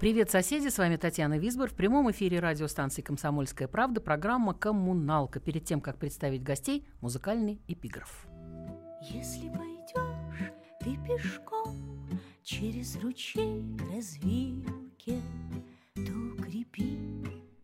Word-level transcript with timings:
Привет, 0.00 0.30
соседи! 0.30 0.68
С 0.68 0.78
вами 0.78 0.94
Татьяна 0.94 1.38
Висбор. 1.38 1.68
В 1.68 1.74
прямом 1.74 2.08
эфире 2.12 2.38
радиостанции 2.38 3.02
«Комсомольская 3.02 3.66
правда» 3.66 4.00
программа 4.00 4.54
«Коммуналка». 4.54 5.40
Перед 5.40 5.64
тем, 5.64 5.80
как 5.80 5.98
представить 5.98 6.44
гостей, 6.44 6.86
музыкальный 7.00 7.60
эпиграф. 7.66 8.28
Если 9.02 9.48
пойдешь 9.48 10.52
ты 10.78 10.96
пешком 11.04 11.74
через 12.44 12.94
ручей 13.02 13.64
к 13.76 13.92
развилке, 13.92 15.20
то 15.96 16.42
крепи 16.44 16.96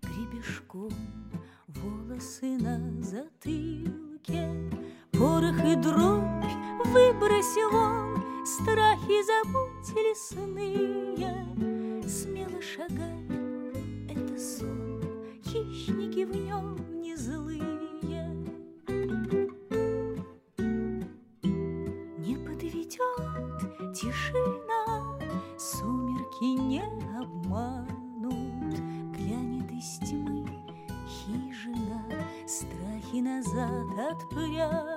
гребешком 0.02 0.91
волосы 1.69 2.59
на 2.59 3.01
затылке. 3.01 4.73
Порох 5.12 5.65
и 5.65 5.77
дробь 5.77 6.45
выбросил 6.87 7.77
он, 7.77 8.45
страхи 8.45 9.23
забудь 9.23 9.95
лесные, 9.95 11.63
шагай, 12.65 13.26
это 14.09 14.38
сон, 14.38 15.02
хищники 15.45 16.24
в 16.24 16.34
нем 16.34 16.76
не 17.01 17.15
злые. 17.15 17.60
Не 22.18 22.37
подведет 22.37 22.98
тишина, 23.95 25.18
сумерки 25.59 26.45
не 26.45 26.82
обманут, 27.21 28.80
глянет 29.15 29.71
из 29.71 29.99
тьмы 30.09 30.49
хижина, 31.06 32.02
страхи 32.46 33.21
назад 33.21 33.87
отпрянут, 34.10 34.93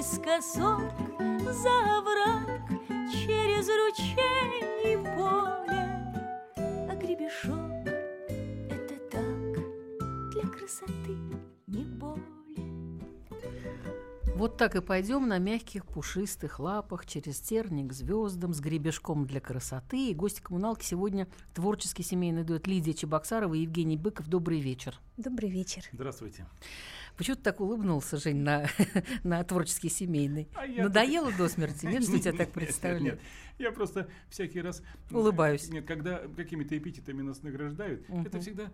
наискосок 0.00 0.80
за 1.52 1.98
овраг 1.98 2.62
через 3.12 3.68
ручей 3.68 4.94
и 4.94 4.96
поле, 4.96 5.84
а 6.88 6.96
гребешок 6.96 7.86
это 8.70 8.94
так 9.10 10.30
для 10.30 10.42
красоты 10.48 11.18
не 11.66 11.84
более. 11.84 12.24
Вот 14.36 14.56
так 14.56 14.74
и 14.74 14.80
пойдем 14.80 15.28
на 15.28 15.36
мягких 15.36 15.84
пушистых 15.84 16.60
лапах 16.60 17.04
через 17.04 17.38
терник 17.38 17.90
к 17.90 17.92
звездам 17.92 18.54
с 18.54 18.60
гребешком 18.60 19.26
для 19.26 19.40
красоты. 19.42 20.08
И 20.08 20.14
гости 20.14 20.40
коммуналки 20.40 20.82
сегодня 20.82 21.28
творческий 21.52 22.02
семейный 22.02 22.42
дуэт 22.42 22.66
Лидия 22.66 22.94
Чебоксарова 22.94 23.52
и 23.52 23.60
Евгений 23.60 23.98
Быков. 23.98 24.28
Добрый 24.28 24.60
вечер. 24.60 24.98
Добрый 25.18 25.50
вечер. 25.50 25.82
Здравствуйте. 25.92 26.46
Почему 27.16 27.36
ты 27.36 27.42
так 27.42 27.60
улыбнулся, 27.60 28.16
Жень, 28.16 28.38
на, 28.38 28.66
на 29.24 29.42
творческий 29.44 29.88
семейный? 29.88 30.48
А 30.54 30.66
Надоело 30.66 31.32
до 31.32 31.48
смерти? 31.48 31.86
Нет, 31.86 32.04
что 32.04 32.18
тебя 32.18 32.32
так 32.32 32.38
Нет, 32.48 32.52
представляю? 32.52 33.02
Нет, 33.02 33.20
я 33.58 33.72
просто 33.72 34.08
всякий 34.28 34.60
раз... 34.60 34.82
Улыбаюсь. 35.10 35.68
Нет, 35.68 35.86
когда 35.86 36.18
какими-то 36.36 36.76
эпитетами 36.76 37.22
нас 37.22 37.42
награждают, 37.42 38.08
это 38.08 38.40
всегда 38.40 38.70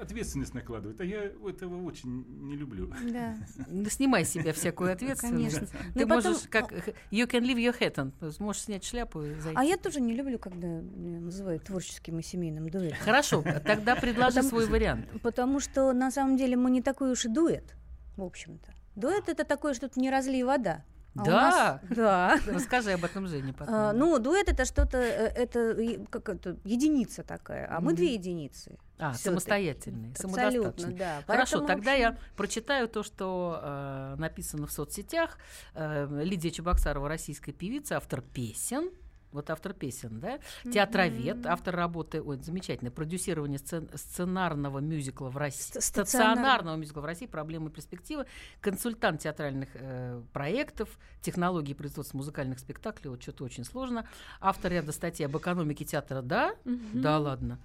ответственность 0.00 0.54
накладывает, 0.54 1.00
а 1.00 1.04
я 1.04 1.24
этого 1.24 1.82
очень 1.84 2.24
не 2.46 2.56
люблю. 2.56 2.92
Да. 3.10 3.36
Да 3.68 3.90
снимай 3.90 4.24
с 4.24 4.30
себя 4.30 4.52
всякую 4.52 4.92
ответственность. 4.92 5.56
Конечно. 5.58 5.78
Ты 5.94 6.00
Ну 6.00 6.08
потом- 6.08 6.32
можешь, 6.32 6.48
как 6.48 6.72
you 7.10 7.26
can 7.26 7.42
leave 7.42 7.56
your 7.58 7.78
hat 7.78 7.94
on, 7.96 8.12
можешь 8.42 8.62
снять 8.62 8.84
шляпу 8.84 9.22
и 9.22 9.34
зайти. 9.40 9.56
А 9.58 9.64
я 9.64 9.76
тоже 9.76 10.00
не 10.00 10.14
люблю, 10.14 10.38
когда 10.38 10.66
меня 10.66 11.20
называют 11.20 11.64
творческим 11.64 12.18
и 12.18 12.22
семейным 12.22 12.68
дуэтом. 12.68 12.98
Хорошо, 13.00 13.42
тогда 13.64 13.96
предложи 13.96 14.42
свой 14.42 14.66
вариант. 14.66 15.06
Потому 15.22 15.60
что 15.60 15.92
на 15.92 16.10
самом 16.10 16.36
деле 16.36 16.56
мы 16.56 16.70
не 16.70 16.82
такой 16.82 17.12
уж 17.12 17.24
и 17.24 17.28
дуэт, 17.28 17.74
в 18.16 18.22
общем-то. 18.22 18.72
Дуэт 18.94 19.28
это 19.28 19.44
такое 19.44 19.74
что-то 19.74 20.00
не 20.00 20.10
разлей 20.10 20.42
вода. 20.42 20.84
А 21.18 21.24
Да? 21.24 21.32
нас- 21.32 21.96
да. 21.96 22.40
Расскажи 22.46 22.92
об 22.92 23.04
этом 23.04 23.26
Жене 23.26 23.52
потом. 23.52 23.74
А, 23.74 23.92
ну, 23.92 24.18
дуэт 24.18 24.48
это 24.48 24.64
что-то, 24.64 24.98
э, 24.98 25.28
это 25.28 25.76
как 26.10 26.28
это 26.28 26.56
единица 26.64 27.22
такая, 27.22 27.68
а 27.70 27.80
мы 27.80 27.92
две 27.94 28.14
единицы. 28.14 28.78
А, 28.98 29.12
самостоятельные, 29.12 30.12
Абсолютно, 30.12 30.90
да. 30.92 31.22
Хорошо, 31.26 31.58
Поэтому, 31.58 31.66
тогда 31.66 31.92
общем, 31.92 32.02
я 32.02 32.18
прочитаю 32.34 32.88
то, 32.88 33.02
что 33.02 33.60
э, 33.62 34.14
написано 34.18 34.66
в 34.66 34.72
соцсетях. 34.72 35.38
Э, 35.74 36.08
Лидия 36.22 36.50
Чебоксарова, 36.50 37.06
российская 37.08 37.52
певица, 37.52 37.98
автор 37.98 38.22
песен. 38.22 38.90
Вот 39.36 39.50
автор 39.50 39.72
песен, 39.74 40.18
да? 40.20 40.38
Театровед, 40.72 41.44
автор 41.46 41.76
работы, 41.76 42.22
ой, 42.22 42.38
замечательно, 42.42 42.90
продюсирование 42.90 43.58
сцен- 43.58 43.90
сценарного 43.96 44.78
мюзикла 44.80 45.28
в 45.28 45.36
России, 45.36 45.72
Ст- 45.72 45.82
стационарного 45.82 46.76
мюзикла 46.76 47.00
в 47.02 47.04
России, 47.04 47.26
проблемы 47.26 47.68
и 47.68 47.72
перспективы, 47.72 48.26
консультант 48.60 49.20
театральных 49.20 49.68
э, 49.74 50.22
проектов, 50.32 50.98
технологии 51.20 51.74
производства 51.74 52.16
музыкальных 52.16 52.58
спектаклей, 52.58 53.10
вот 53.10 53.22
что-то 53.22 53.44
очень 53.44 53.64
сложно, 53.64 54.06
автор 54.40 54.72
ряда 54.72 54.92
статей 54.92 55.26
об 55.26 55.36
экономике 55.36 55.84
театра, 55.84 56.22
да? 56.22 56.54
Да, 57.02 57.18
ладно. 57.18 57.58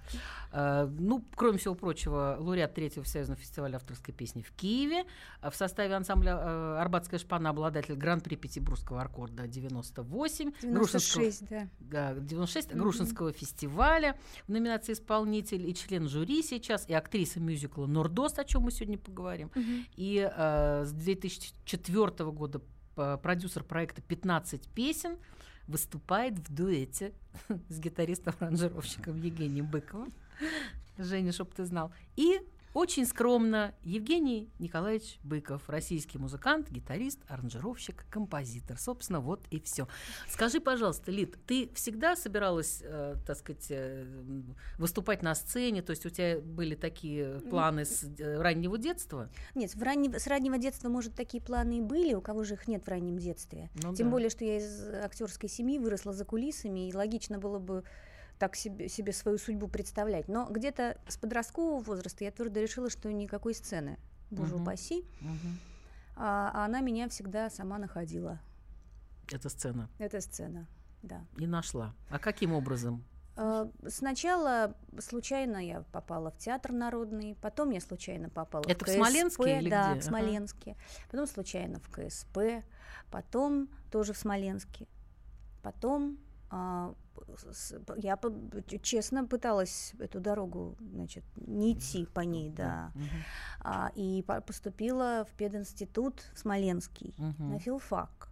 Э, 0.51 0.87
ну, 0.99 1.23
кроме 1.35 1.57
всего 1.57 1.75
прочего, 1.75 2.35
лауреат 2.39 2.73
третьего 2.73 3.03
всесоюзного 3.05 3.39
фестиваля 3.39 3.77
авторской 3.77 4.13
песни 4.13 4.41
в 4.41 4.51
Киеве, 4.51 5.05
э, 5.41 5.49
в 5.49 5.55
составе 5.55 5.95
ансамбля 5.95 6.37
э, 6.37 6.77
«Арбатская 6.79 7.19
шпана» 7.19 7.49
обладатель 7.49 7.95
гран-при 7.95 8.35
Петербургского 8.35 9.01
аккорда 9.01 9.47
98, 9.47 10.51
Грушинского- 10.61 11.21
96, 11.23 11.47
да. 11.49 11.60
Да, 11.79 12.13
96 12.13 12.73
Грушинского 12.73 13.31
фестиваля 13.33 14.17
в 14.47 14.51
номинации 14.51 14.93
«Исполнитель» 14.93 15.69
и 15.69 15.73
член 15.75 16.07
жюри 16.07 16.41
сейчас, 16.43 16.87
и 16.89 16.93
актриса 16.93 17.39
мюзикла 17.39 17.85
«Нордост», 17.87 18.39
о 18.39 18.45
чем 18.45 18.63
мы 18.63 18.71
сегодня 18.71 18.97
поговорим. 18.97 19.51
И 19.95 20.17
э, 20.35 20.83
с 20.85 20.91
2004 20.91 22.31
года 22.31 22.61
п- 22.95 23.17
продюсер 23.21 23.63
проекта 23.63 24.01
«15 24.01 24.69
песен» 24.73 25.17
выступает 25.67 26.37
в 26.39 26.53
дуэте 26.53 27.13
с 27.69 27.79
гитаристом-аранжировщиком 27.79 29.21
Евгением 29.21 29.67
Быковым. 29.67 30.09
Женя, 30.97 31.31
чтоб 31.31 31.53
ты 31.53 31.65
знал. 31.65 31.91
И 32.15 32.39
очень 32.73 33.05
скромно 33.05 33.73
Евгений 33.83 34.49
Николаевич 34.59 35.19
Быков, 35.23 35.67
российский 35.69 36.17
музыкант, 36.17 36.69
гитарист, 36.69 37.19
аранжировщик, 37.27 38.05
композитор. 38.09 38.77
Собственно, 38.77 39.19
вот 39.19 39.41
и 39.51 39.59
все. 39.59 39.87
Скажи, 40.29 40.59
пожалуйста, 40.59 41.11
Лид, 41.11 41.37
ты 41.45 41.69
всегда 41.73 42.15
собиралась, 42.15 42.81
э, 42.83 43.15
так 43.25 43.37
сказать, 43.37 43.67
э, 43.69 44.05
выступать 44.77 45.21
на 45.21 45.35
сцене? 45.35 45.81
То 45.81 45.91
есть 45.91 46.05
у 46.05 46.09
тебя 46.09 46.39
были 46.39 46.75
такие 46.75 47.39
планы 47.41 47.85
с 47.85 48.03
э, 48.17 48.41
раннего 48.41 48.77
детства? 48.77 49.29
Нет, 49.55 49.75
в 49.75 49.81
ранне- 49.81 50.17
с 50.17 50.27
раннего 50.27 50.57
детства, 50.57 50.89
может, 50.89 51.15
такие 51.15 51.43
планы 51.43 51.79
и 51.79 51.81
были, 51.81 52.13
у 52.13 52.21
кого 52.21 52.43
же 52.43 52.53
их 52.53 52.67
нет 52.67 52.85
в 52.85 52.87
раннем 52.87 53.17
детстве. 53.17 53.69
Ну 53.75 53.93
Тем 53.93 54.07
да. 54.07 54.11
более, 54.11 54.29
что 54.29 54.45
я 54.45 54.57
из 54.57 54.87
актерской 54.87 55.49
семьи 55.49 55.77
выросла 55.77 56.13
за 56.13 56.25
кулисами, 56.25 56.87
и 56.89 56.93
логично 56.93 57.37
было 57.37 57.59
бы 57.59 57.83
так 58.41 58.55
себе, 58.55 58.89
себе 58.89 59.13
свою 59.13 59.37
судьбу 59.37 59.67
представлять. 59.67 60.27
Но 60.27 60.47
где-то 60.49 60.97
с 61.07 61.15
подросткового 61.15 61.79
возраста 61.83 62.23
я 62.23 62.31
твердо 62.31 62.59
решила, 62.59 62.89
что 62.89 63.13
никакой 63.13 63.53
сцены, 63.53 63.99
боже 64.31 64.55
Мгм. 64.55 64.63
упаси, 64.63 65.05
Мгм. 65.21 65.59
а, 66.15 66.49
а 66.51 66.65
она 66.65 66.79
меня 66.81 67.07
всегда 67.07 67.51
сама 67.51 67.77
находила. 67.77 68.39
Эта 69.31 69.47
сцена. 69.49 69.89
Эта 69.99 70.21
сцена, 70.21 70.67
да. 71.03 71.23
И 71.37 71.45
нашла. 71.45 71.93
А 72.09 72.17
каким 72.17 72.53
образом? 72.53 73.03
А, 73.35 73.69
Сначала 73.87 74.75
случайно 74.97 75.57
я 75.57 75.81
попала 75.91 76.31
в 76.31 76.37
театр 76.39 76.71
народный, 76.71 77.37
потом 77.43 77.69
я 77.69 77.79
случайно 77.79 78.29
попала 78.29 78.63
Это 78.67 78.85
в 78.85 78.87
в 78.87 78.91
Смоленске 78.91 79.43
КСП, 79.43 79.61
или 79.61 79.69
да, 79.69 79.91
где? 79.91 80.01
в 80.01 80.07
Ага. 80.07 80.07
Смоленске, 80.07 80.75
потом 81.11 81.27
случайно 81.27 81.79
в 81.79 81.89
КСП, 81.91 82.37
потом 83.11 83.69
тоже 83.91 84.13
в 84.13 84.17
Смоленске, 84.17 84.87
потом 85.61 86.17
я 87.97 88.17
по- 88.17 88.33
честно 88.81 89.25
пыталась 89.25 89.93
эту 89.99 90.19
дорогу, 90.19 90.75
значит, 90.93 91.23
не 91.47 91.73
идти 91.73 92.05
по 92.05 92.21
ней, 92.21 92.49
да. 92.49 92.91
А, 93.59 93.91
и 93.95 94.23
по- 94.23 94.41
поступила 94.41 95.25
в 95.29 95.33
пединститут 95.37 96.21
в 96.33 96.39
Смоленский 96.39 97.13
на 97.39 97.59
филфак. 97.59 98.27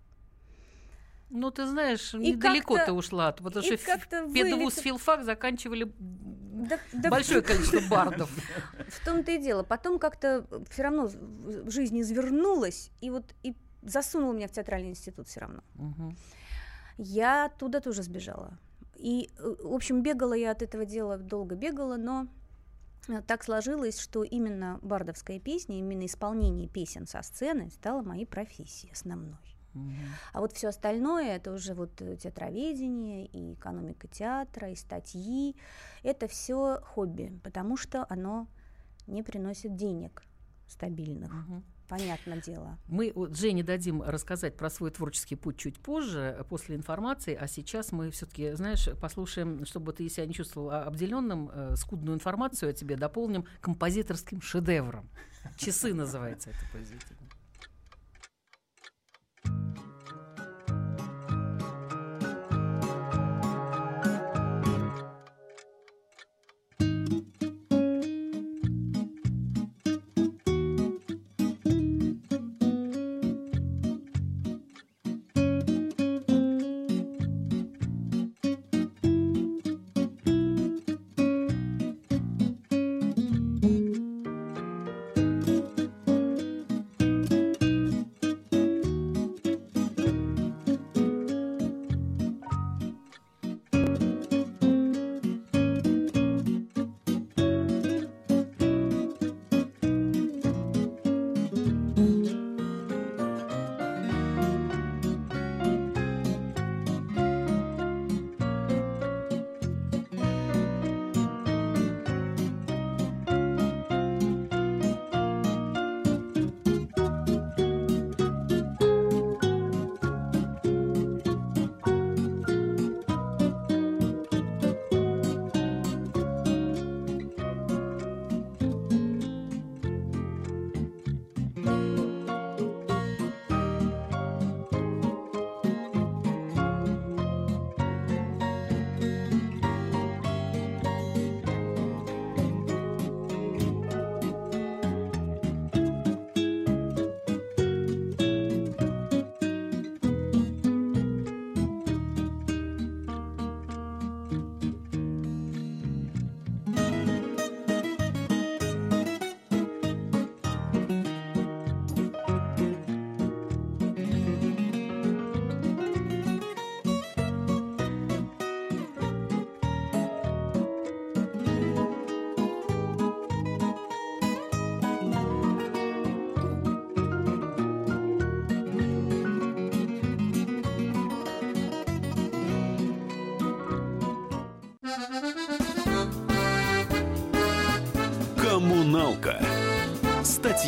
Ну, 1.31 1.51
ты 1.51 1.67
знаешь, 1.67 2.13
И 2.15 2.33
недалеко 2.33 2.77
ты 2.77 2.91
ушла, 2.91 3.31
потому 3.31 3.61
что 3.63 3.77
педвуз 4.33 4.77
вылет- 4.77 4.81
филфак 4.81 5.23
заканчивали 5.23 5.91
Да- 5.99 6.79
да 6.91 7.09
большое 7.09 7.41
количество 7.41 7.81
бардов. 7.89 8.29
В 8.89 9.05
том-то 9.05 9.31
и 9.31 9.37
дело. 9.37 9.63
Потом 9.63 9.99
как-то 9.99 10.45
все 10.71 10.83
равно 10.83 11.05
в- 11.07 11.69
жизнь 11.69 12.01
извернулась, 12.01 12.91
и 12.99 13.11
вот 13.11 13.33
и 13.43 13.53
засунула 13.83 14.33
меня 14.33 14.47
в 14.47 14.51
театральный 14.51 14.89
институт 14.89 15.27
все 15.27 15.39
равно. 15.41 15.61
Мгм. 15.75 16.17
Я 17.01 17.45
оттуда 17.45 17.79
тоже 17.79 18.03
сбежала. 18.03 18.57
И, 18.95 19.29
э, 19.37 19.55
в 19.63 19.73
общем, 19.73 20.03
бегала 20.03 20.33
я 20.33 20.51
от 20.51 20.61
этого 20.61 20.85
дела, 20.85 21.17
долго 21.17 21.55
бегала, 21.55 21.95
но 21.95 22.27
э, 23.07 23.21
так 23.21 23.43
сложилось, 23.45 23.97
что 23.97 24.23
именно 24.23 24.79
бардовская 24.81 25.39
песня, 25.39 25.79
именно 25.79 26.05
исполнение 26.05 26.67
песен 26.67 27.07
со 27.07 27.21
сцены 27.21 27.71
стало 27.71 28.01
моей 28.01 28.25
профессией 28.25 28.91
основной. 28.91 29.37
А 30.33 30.41
вот 30.41 30.53
все 30.53 30.69
остальное, 30.69 31.35
это 31.37 31.53
уже 31.53 31.73
вот 31.73 32.01
э, 32.01 32.17
театроведение 32.17 33.27
и 33.27 33.53
экономика 33.53 34.09
театра, 34.09 34.69
и 34.71 34.75
статьи, 34.75 35.55
это 36.03 36.27
все 36.27 36.81
хобби, 36.83 37.39
потому 37.45 37.77
что 37.77 38.05
оно 38.09 38.47
не 39.07 39.23
приносит 39.23 39.75
денег 39.75 40.23
стабильных, 40.67 41.31
Мгм. 41.31 41.63
Понятное 41.89 42.39
дело. 42.41 42.77
Мы 42.87 43.11
вот 43.13 43.35
Жене 43.35 43.63
дадим 43.63 44.01
рассказать 44.01 44.55
про 44.55 44.69
свой 44.69 44.91
творческий 44.91 45.35
путь 45.35 45.57
чуть 45.57 45.77
позже, 45.79 46.35
э, 46.39 46.43
после 46.43 46.75
информации, 46.75 47.35
а 47.35 47.47
сейчас 47.47 47.91
мы 47.91 48.11
все-таки, 48.11 48.53
знаешь, 48.53 48.87
послушаем, 49.01 49.65
чтобы 49.65 49.91
ты 49.91 50.07
себя 50.09 50.25
не 50.25 50.33
чувствовал 50.33 50.69
а, 50.69 50.83
обделенным, 50.83 51.49
э, 51.51 51.75
скудную 51.75 52.15
информацию 52.15 52.69
о 52.69 52.73
тебе 52.73 52.95
дополним 52.95 53.45
композиторским 53.59 54.41
шедевром. 54.41 55.09
«Часы» 55.57 55.93
называется 55.93 56.51
это 56.51 56.59
произведение. 56.71 57.28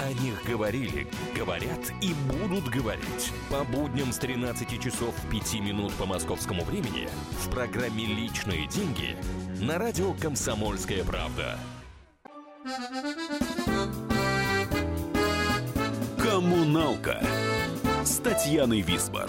О 0.00 0.12
них 0.12 0.44
говорили, 0.44 1.08
говорят 1.34 1.92
и 2.00 2.14
будут 2.30 2.68
говорить. 2.68 3.32
По 3.50 3.64
будням 3.64 4.12
с 4.12 4.18
13 4.18 4.80
часов 4.80 5.14
5 5.30 5.54
минут 5.54 5.92
по 5.94 6.06
московскому 6.06 6.62
времени 6.64 7.08
в 7.40 7.50
программе 7.50 8.06
«Личные 8.06 8.68
деньги» 8.68 9.16
на 9.60 9.76
радио 9.76 10.14
«Комсомольская 10.14 11.02
правда». 11.02 11.58
Коммуналка 16.18 17.20
с 18.04 18.18
Татьяной 18.18 18.82
Висбор. 18.82 19.28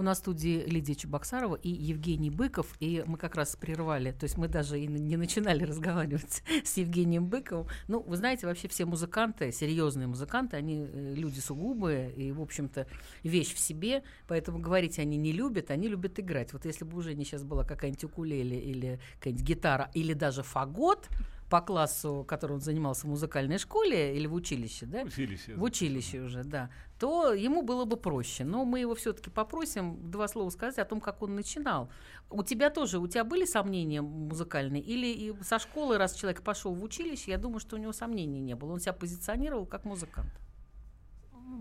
У 0.00 0.02
нас 0.02 0.16
в 0.16 0.20
студии 0.22 0.64
Лидия 0.64 0.94
Чебоксарова 0.94 1.56
и 1.56 1.68
Евгений 1.68 2.30
Быков, 2.30 2.74
и 2.80 3.04
мы 3.06 3.18
как 3.18 3.34
раз 3.34 3.54
прервали, 3.54 4.12
то 4.12 4.24
есть 4.24 4.38
мы 4.38 4.48
даже 4.48 4.80
и 4.80 4.86
не 4.86 5.18
начинали 5.18 5.62
разговаривать 5.70 6.42
с 6.64 6.78
Евгением 6.78 7.26
Быковым. 7.26 7.66
Ну, 7.86 8.00
вы 8.00 8.16
знаете, 8.16 8.46
вообще 8.46 8.66
все 8.68 8.86
музыканты, 8.86 9.52
серьезные 9.52 10.06
музыканты, 10.06 10.56
они 10.56 10.86
э, 10.90 11.14
люди 11.14 11.38
сугубые 11.40 12.14
и, 12.14 12.32
в 12.32 12.40
общем-то, 12.40 12.86
вещь 13.24 13.52
в 13.52 13.58
себе, 13.58 14.02
поэтому 14.26 14.58
говорить 14.58 14.98
они 14.98 15.18
не 15.18 15.32
любят, 15.32 15.70
они 15.70 15.86
любят 15.86 16.18
играть. 16.18 16.54
Вот 16.54 16.64
если 16.64 16.86
бы 16.86 16.96
у 16.96 17.02
Жени 17.02 17.26
сейчас 17.26 17.44
была 17.44 17.64
какая-нибудь 17.64 18.04
укулеле 18.04 18.58
или 18.58 19.00
какая-нибудь 19.18 19.44
гитара 19.44 19.90
или 19.92 20.14
даже 20.14 20.42
фагот, 20.42 21.10
по 21.50 21.60
классу, 21.60 22.24
которым 22.26 22.56
он 22.56 22.60
занимался 22.60 23.06
в 23.06 23.10
музыкальной 23.10 23.58
школе 23.58 24.16
или 24.16 24.26
в 24.28 24.34
училище, 24.34 24.86
да? 24.86 25.02
В 25.02 25.08
училище. 25.08 25.54
В 25.56 25.62
училище 25.64 26.20
уже, 26.20 26.44
да. 26.44 26.70
То 27.00 27.32
ему 27.32 27.62
было 27.62 27.86
бы 27.86 27.96
проще. 27.96 28.44
Но 28.44 28.66
мы 28.66 28.80
его 28.80 28.94
все-таки 28.94 29.30
попросим 29.30 30.10
два 30.10 30.28
слова 30.28 30.50
сказать 30.50 30.78
о 30.78 30.84
том, 30.84 31.00
как 31.00 31.22
он 31.22 31.34
начинал. 31.34 31.90
У 32.28 32.42
тебя 32.42 32.68
тоже, 32.68 32.98
у 32.98 33.08
тебя 33.08 33.24
были 33.24 33.46
сомнения 33.46 34.02
музыкальные? 34.02 34.82
Или 34.82 35.06
и 35.06 35.42
со 35.42 35.58
школы, 35.58 35.96
раз 35.96 36.14
человек 36.14 36.42
пошел 36.42 36.74
в 36.74 36.84
училище, 36.84 37.30
я 37.30 37.38
думаю, 37.38 37.58
что 37.58 37.76
у 37.76 37.78
него 37.78 37.94
сомнений 37.94 38.38
не 38.38 38.54
было. 38.54 38.72
Он 38.74 38.80
себя 38.80 38.92
позиционировал 38.92 39.64
как 39.64 39.86
музыкант. 39.86 40.30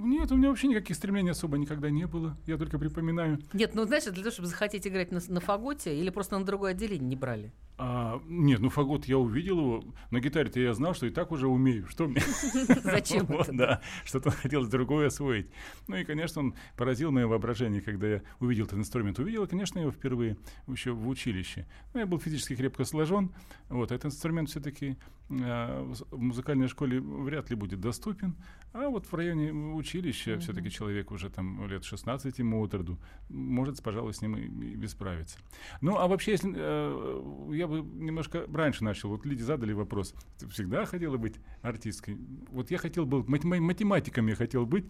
Нет, 0.01 0.29
у 0.31 0.35
меня 0.35 0.49
вообще 0.49 0.67
никаких 0.67 0.97
стремлений 0.97 1.31
особо 1.31 1.57
никогда 1.57 1.89
не 1.89 2.05
было. 2.05 2.37
Я 2.45 2.57
только 2.57 2.77
припоминаю. 2.77 3.39
Нет, 3.53 3.75
ну 3.75 3.85
знаешь, 3.85 4.03
для 4.03 4.15
того, 4.15 4.31
чтобы 4.31 4.49
захотеть 4.49 4.85
играть 4.85 5.11
на, 5.11 5.21
на 5.25 5.39
фаготе, 5.39 5.97
или 5.97 6.09
просто 6.09 6.37
на 6.37 6.45
другое 6.45 6.71
отделение 6.71 7.07
не 7.07 7.15
брали? 7.15 7.53
А, 7.81 8.21
нет, 8.27 8.59
ну 8.59 8.69
фагот 8.69 9.05
я 9.05 9.17
увидел 9.17 9.57
его. 9.57 9.83
На 10.11 10.19
гитаре-то 10.19 10.59
я 10.59 10.73
знал, 10.73 10.93
что 10.93 11.05
и 11.05 11.11
так 11.11 11.31
уже 11.31 11.47
умею. 11.47 11.87
Что 11.87 12.09
мне? 12.09 12.21
Зачем 12.83 13.25
Вот? 13.27 13.47
Да, 13.55 13.81
что-то 14.03 14.31
хотелось 14.31 14.67
другое 14.67 15.07
освоить. 15.07 15.47
Ну 15.87 15.95
и, 15.95 16.03
конечно, 16.03 16.41
он 16.41 16.55
поразил 16.75 17.11
мое 17.11 17.25
воображение, 17.25 17.79
когда 17.79 18.07
я 18.07 18.21
увидел 18.41 18.65
этот 18.65 18.79
инструмент. 18.79 19.17
Увидел, 19.17 19.47
конечно, 19.47 19.79
его 19.79 19.91
впервые 19.91 20.35
еще 20.67 20.91
в 20.91 21.07
училище. 21.07 21.67
Ну, 21.93 22.01
я 22.01 22.05
был 22.05 22.19
физически 22.19 22.57
крепко 22.57 22.83
сложен. 22.83 23.31
Вот, 23.69 23.93
этот 23.93 24.07
инструмент 24.07 24.49
все-таки 24.49 24.97
в 25.29 26.17
музыкальной 26.17 26.67
школе 26.67 26.99
вряд 26.99 27.51
ли 27.51 27.55
будет 27.55 27.79
доступен. 27.79 28.35
А 28.73 28.89
вот 28.89 29.05
в 29.05 29.13
районе 29.13 29.53
училища 29.53 30.39
все-таки 30.39 30.71
человек 30.71 31.11
уже 31.11 31.29
там 31.29 31.67
лет 31.67 31.83
16 31.83 32.39
ему 32.39 32.63
от 32.63 32.73
роду 32.73 32.99
может, 33.29 33.81
пожалуй, 33.81 34.13
с 34.13 34.21
ним 34.21 34.35
и, 34.35 34.41
и 34.41 34.75
бесправиться. 34.75 35.37
Ну, 35.81 35.97
а 35.97 36.07
вообще, 36.07 36.31
если 36.31 36.51
э, 36.55 37.55
я 37.55 37.67
бы 37.69 37.81
немножко 37.81 38.45
раньше 38.53 38.83
начал. 38.83 39.09
Вот 39.09 39.25
люди 39.25 39.41
задали 39.41 39.73
вопрос. 39.73 40.13
Ты 40.37 40.47
всегда 40.47 40.85
хотела 40.85 41.17
быть 41.17 41.35
артисткой? 41.61 42.17
Вот 42.49 42.71
я 42.71 42.77
хотел 42.77 43.05
был, 43.05 43.23
матем- 43.23 43.59
математиком 43.59 44.27
я 44.27 44.35
хотел 44.35 44.65
быть. 44.65 44.85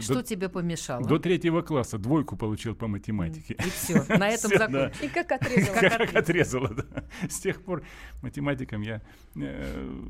Что 0.00 0.14
до, 0.14 0.22
тебе 0.24 0.48
помешало? 0.48 1.06
до 1.06 1.18
третьего 1.20 1.62
класса 1.62 1.96
двойку 1.96 2.36
получил 2.36 2.74
по 2.74 2.88
математике. 2.88 3.54
И 3.54 3.70
все, 3.70 4.04
на 4.08 4.28
этом 4.30 4.50
да. 4.50 4.58
закончилось. 4.58 5.02
И 5.02 5.08
как 5.08 5.30
отрезала. 5.32 5.76
Как 5.76 6.16
отрезало, 6.16 6.68
да. 6.74 7.04
С 7.28 7.38
тех 7.38 7.62
пор 7.62 7.84
математиком 8.20 8.82
я 8.82 9.00
э, 9.36 10.00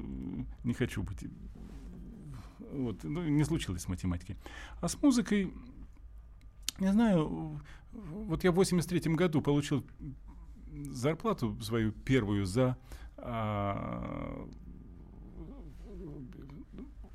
не 0.65 0.73
хочу 0.73 1.03
быть. 1.03 1.25
Вот, 2.73 3.05
ну, 3.05 3.23
не 3.25 3.45
случилось 3.45 3.83
с 3.83 3.89
математикой. 3.89 4.37
А 4.81 4.89
с 4.89 5.01
музыкой, 5.03 5.53
не 6.79 6.93
знаю, 6.93 7.61
вот 7.93 8.45
я 8.45 8.53
в 8.53 8.55
83 8.55 9.13
году 9.15 9.43
получил 9.43 9.85
зарплату 10.91 11.57
свою 11.63 11.93
первую 11.93 12.47
за 12.47 12.77
а, 13.17 14.47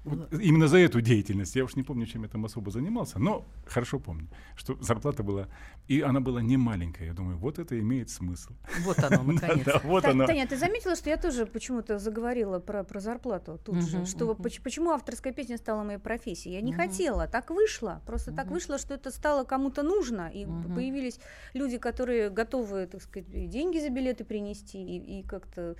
вот 0.05 0.33
именно 0.33 0.67
за 0.67 0.77
эту 0.77 1.01
деятельность. 1.01 1.55
Я 1.55 1.63
уж 1.63 1.75
не 1.75 1.83
помню, 1.83 2.05
чем 2.05 2.23
я 2.23 2.29
там 2.29 2.45
особо 2.45 2.71
занимался, 2.71 3.19
но 3.19 3.45
хорошо 3.65 3.99
помню, 3.99 4.27
что 4.55 4.77
зарплата 4.81 5.23
была, 5.23 5.47
и 5.87 6.01
она 6.01 6.19
была 6.19 6.41
не 6.41 6.57
маленькая. 6.57 7.07
Я 7.07 7.13
думаю, 7.13 7.37
вот 7.37 7.59
это 7.59 7.79
имеет 7.79 8.09
смысл. 8.09 8.53
Вот 8.85 8.99
оно, 8.99 9.23
наконец. 9.33 9.65
Да, 9.65 9.81
вот 9.83 10.03
Та- 10.03 10.11
она. 10.11 10.25
Таня, 10.27 10.47
ты 10.47 10.57
заметила, 10.57 10.95
что 10.95 11.09
я 11.09 11.17
тоже 11.17 11.45
почему-то 11.45 11.99
заговорила 11.99 12.59
про, 12.59 12.83
про 12.83 12.99
зарплату 12.99 13.59
тут 13.63 13.81
же? 13.83 14.05
Что 14.05 14.35
почему 14.35 14.91
авторская 14.91 15.33
песня 15.33 15.57
стала 15.57 15.83
моей 15.83 15.99
профессией? 15.99 16.55
Я 16.55 16.61
не 16.61 16.73
хотела, 16.73 17.27
так 17.27 17.49
вышло. 17.49 18.01
Просто 18.05 18.31
так 18.31 18.47
вышло, 18.51 18.77
что 18.77 18.93
это 18.93 19.11
стало 19.11 19.43
кому-то 19.43 19.83
нужно. 19.83 20.29
И 20.33 20.45
появились 20.45 21.19
люди, 21.53 21.77
которые 21.77 22.29
готовы, 22.29 22.85
так 22.87 23.01
сказать, 23.01 23.29
и 23.33 23.47
деньги 23.47 23.79
за 23.79 23.89
билеты 23.89 24.23
принести, 24.23 24.77
и, 24.77 25.19
и 25.19 25.23
как-то 25.23 25.75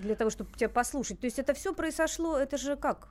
для 0.00 0.14
того, 0.14 0.30
чтобы 0.30 0.52
тебя 0.52 0.68
послушать. 0.68 1.20
То 1.20 1.26
есть 1.26 1.38
это 1.38 1.54
все 1.54 1.74
произошло, 1.74 2.36
это 2.36 2.58
же 2.58 2.76
как? 2.76 3.08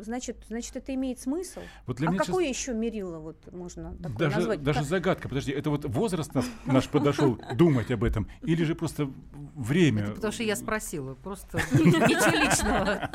Значит, 0.00 0.44
значит, 0.48 0.76
это 0.76 0.94
имеет 0.94 1.18
смысл. 1.18 1.60
Вот 1.86 1.96
для 1.96 2.08
а 2.08 2.12
меня 2.12 2.22
какое 2.24 2.46
еще 2.46 2.74
мерило 2.74 3.18
вот 3.18 3.52
можно 3.52 3.96
такое 3.96 4.18
Даже, 4.18 4.36
назвать? 4.36 4.62
даже 4.62 4.78
Как- 4.80 4.88
загадка, 4.88 5.28
подожди, 5.28 5.52
это 5.52 5.70
вот 5.70 5.84
возраст 5.84 6.34
нас, 6.34 6.46
наш 6.66 6.88
подошел 6.88 7.38
думать 7.54 7.90
об 7.90 8.04
этом, 8.04 8.28
или 8.42 8.64
же 8.64 8.74
просто 8.74 9.10
время? 9.54 10.02
Это 10.04 10.14
потому 10.14 10.32
что 10.32 10.42
я 10.42 10.56
спросила, 10.56 11.14
просто 11.14 11.58
ничего 11.72 12.44
личного. 12.44 13.10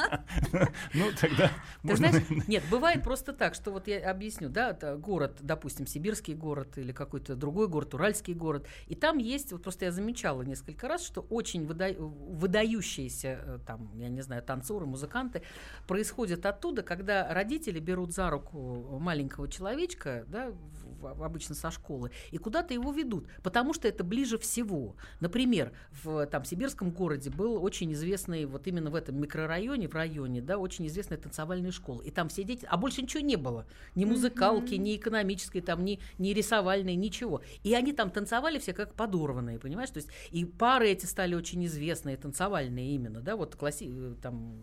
Ну, 0.93 1.05
тогда 1.19 1.51
Ты 1.83 1.95
знаешь, 1.95 2.23
нет, 2.47 2.63
бывает 2.69 3.03
просто 3.03 3.33
так, 3.33 3.55
что 3.55 3.71
вот 3.71 3.87
я 3.87 4.09
объясню, 4.09 4.49
да, 4.49 4.73
город, 4.97 5.37
допустим, 5.41 5.87
сибирский 5.87 6.33
город 6.33 6.77
или 6.77 6.91
какой-то 6.91 7.35
другой 7.35 7.67
город, 7.67 7.93
уральский 7.93 8.33
город, 8.33 8.67
и 8.87 8.95
там 8.95 9.17
есть, 9.17 9.51
вот 9.51 9.63
просто 9.63 9.85
я 9.85 9.91
замечала 9.91 10.41
несколько 10.41 10.87
раз, 10.87 11.03
что 11.05 11.21
очень 11.21 11.65
выда- 11.65 11.95
выдающиеся, 11.97 13.39
э, 13.45 13.59
там, 13.65 13.91
я 13.95 14.09
не 14.09 14.21
знаю, 14.21 14.41
танцоры, 14.43 14.85
музыканты 14.85 15.41
происходят 15.87 16.45
оттуда, 16.63 16.82
когда 16.82 17.34
родители 17.34 17.79
берут 17.79 18.13
за 18.13 18.29
руку 18.29 18.98
маленького 19.00 19.48
человечка, 19.50 20.25
да, 20.27 20.51
в- 20.51 21.01
в- 21.01 21.24
обычно 21.24 21.55
со 21.55 21.72
школы, 21.72 22.12
и 22.32 22.38
куда-то 22.38 22.74
его 22.74 22.93
ведут, 22.93 23.27
потому 23.43 23.74
что 23.74 23.88
это 23.88 24.03
ближе 24.05 24.38
всего. 24.38 24.96
Например, 25.20 25.74
в 26.03 26.25
там, 26.27 26.46
сибирском 26.46 26.91
городе 26.91 27.29
был 27.29 27.62
очень 27.62 27.91
известный, 27.91 28.46
вот 28.46 28.65
именно 28.67 28.89
в 28.89 28.96
этом 28.96 29.20
микрорайоне, 29.20 29.89
в 29.89 29.93
районе, 29.93 30.41
да, 30.41 30.58
очень 30.58 30.88
известная 30.88 31.17
танцевальная 31.17 31.72
школа. 31.72 32.01
И 32.01 32.12
там 32.12 32.29
все 32.29 32.43
дети, 32.43 32.65
а 32.70 32.77
больше 32.77 33.01
ничего 33.01 33.22
не 33.22 33.36
было. 33.36 33.65
Ни 33.96 34.05
музыкалки, 34.05 34.75
ни 34.75 34.96
экономической, 34.96 35.60
там, 35.60 35.84
ни, 35.84 36.00
ни 36.17 36.29
рисовальной, 36.29 36.96
ничего. 36.96 37.41
И 37.63 37.74
они 37.74 37.91
там 37.91 38.10
танцевали 38.10 38.60
все 38.60 38.74
как 38.74 38.93
подорванные, 38.93 39.60
понимаешь? 39.60 39.89
То 39.89 39.98
есть 39.98 40.10
и 40.32 40.46
пары 40.46 40.89
эти 40.89 41.05
стали 41.05 41.36
очень 41.36 41.65
известные, 41.65 42.15
танцевальные 42.15 42.96
именно, 42.96 43.20
да, 43.20 43.36
вот 43.36 43.55
класси... 43.55 43.89
э, 43.89 44.15
там 44.22 44.53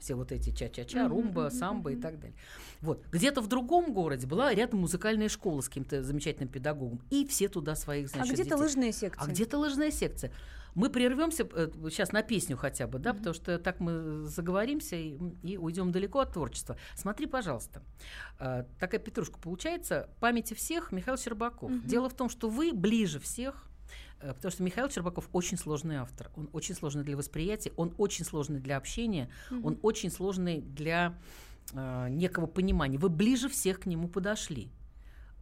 все 0.00 0.14
вот 0.14 0.32
эти 0.32 0.50
ча-ча-ча, 0.50 1.08
румба, 1.08 1.50
самбо 1.52 1.92
и 1.92 1.96
так 1.96 2.18
далее. 2.18 2.36
Вот. 2.80 3.04
Где-то 3.12 3.40
в 3.40 3.48
другом 3.48 3.92
городе 3.92 4.26
была 4.26 4.52
рядом 4.54 4.80
музыкальная 4.80 5.28
школа 5.28 5.60
с 5.60 5.68
каким-то 5.68 6.02
замечательным 6.02 6.48
педагогом. 6.48 7.00
И 7.10 7.26
все 7.26 7.48
туда 7.48 7.74
своих, 7.74 8.06
А 8.06 8.16
значит, 8.16 8.34
где-то 8.34 8.50
детей. 8.50 8.60
лыжные 8.62 8.92
секции. 8.92 9.22
А 9.22 9.30
где-то 9.30 9.58
лыжная 9.58 9.90
секция. 9.90 10.32
Мы 10.74 10.88
прервемся 10.88 11.44
сейчас 11.90 12.12
на 12.12 12.22
песню 12.22 12.56
хотя 12.56 12.86
бы, 12.86 12.98
да, 13.00 13.12
потому 13.12 13.34
что 13.34 13.58
так 13.58 13.80
мы 13.80 14.26
заговоримся 14.26 14.94
и, 14.96 15.18
и 15.42 15.56
уйдем 15.56 15.90
далеко 15.90 16.20
от 16.20 16.32
творчества. 16.32 16.76
Смотри, 16.94 17.26
пожалуйста, 17.26 17.82
э, 18.38 18.64
такая 18.78 19.00
петрушка 19.00 19.38
получается. 19.40 20.08
Памяти 20.20 20.54
всех 20.54 20.92
Михаил 20.92 21.18
Щербаков. 21.18 21.72
Дело 21.84 22.08
в 22.08 22.14
том, 22.14 22.28
что 22.28 22.48
вы 22.48 22.72
ближе 22.72 23.18
всех 23.18 23.64
э, 23.64 23.69
Потому 24.20 24.52
что 24.52 24.62
Михаил 24.62 24.90
Щербаков 24.90 25.28
очень 25.32 25.56
сложный 25.56 25.96
автор. 25.96 26.30
Он 26.36 26.48
очень 26.52 26.74
сложный 26.74 27.04
для 27.04 27.16
восприятия, 27.16 27.72
он 27.76 27.94
очень 27.98 28.24
сложный 28.24 28.60
для 28.60 28.76
общения, 28.76 29.30
он 29.62 29.78
очень 29.82 30.10
сложный 30.10 30.60
для 30.60 31.14
э, 31.72 32.08
некого 32.10 32.46
понимания. 32.46 32.98
Вы 32.98 33.08
ближе 33.08 33.48
всех 33.48 33.80
к 33.80 33.86
нему 33.86 34.08
подошли. 34.08 34.70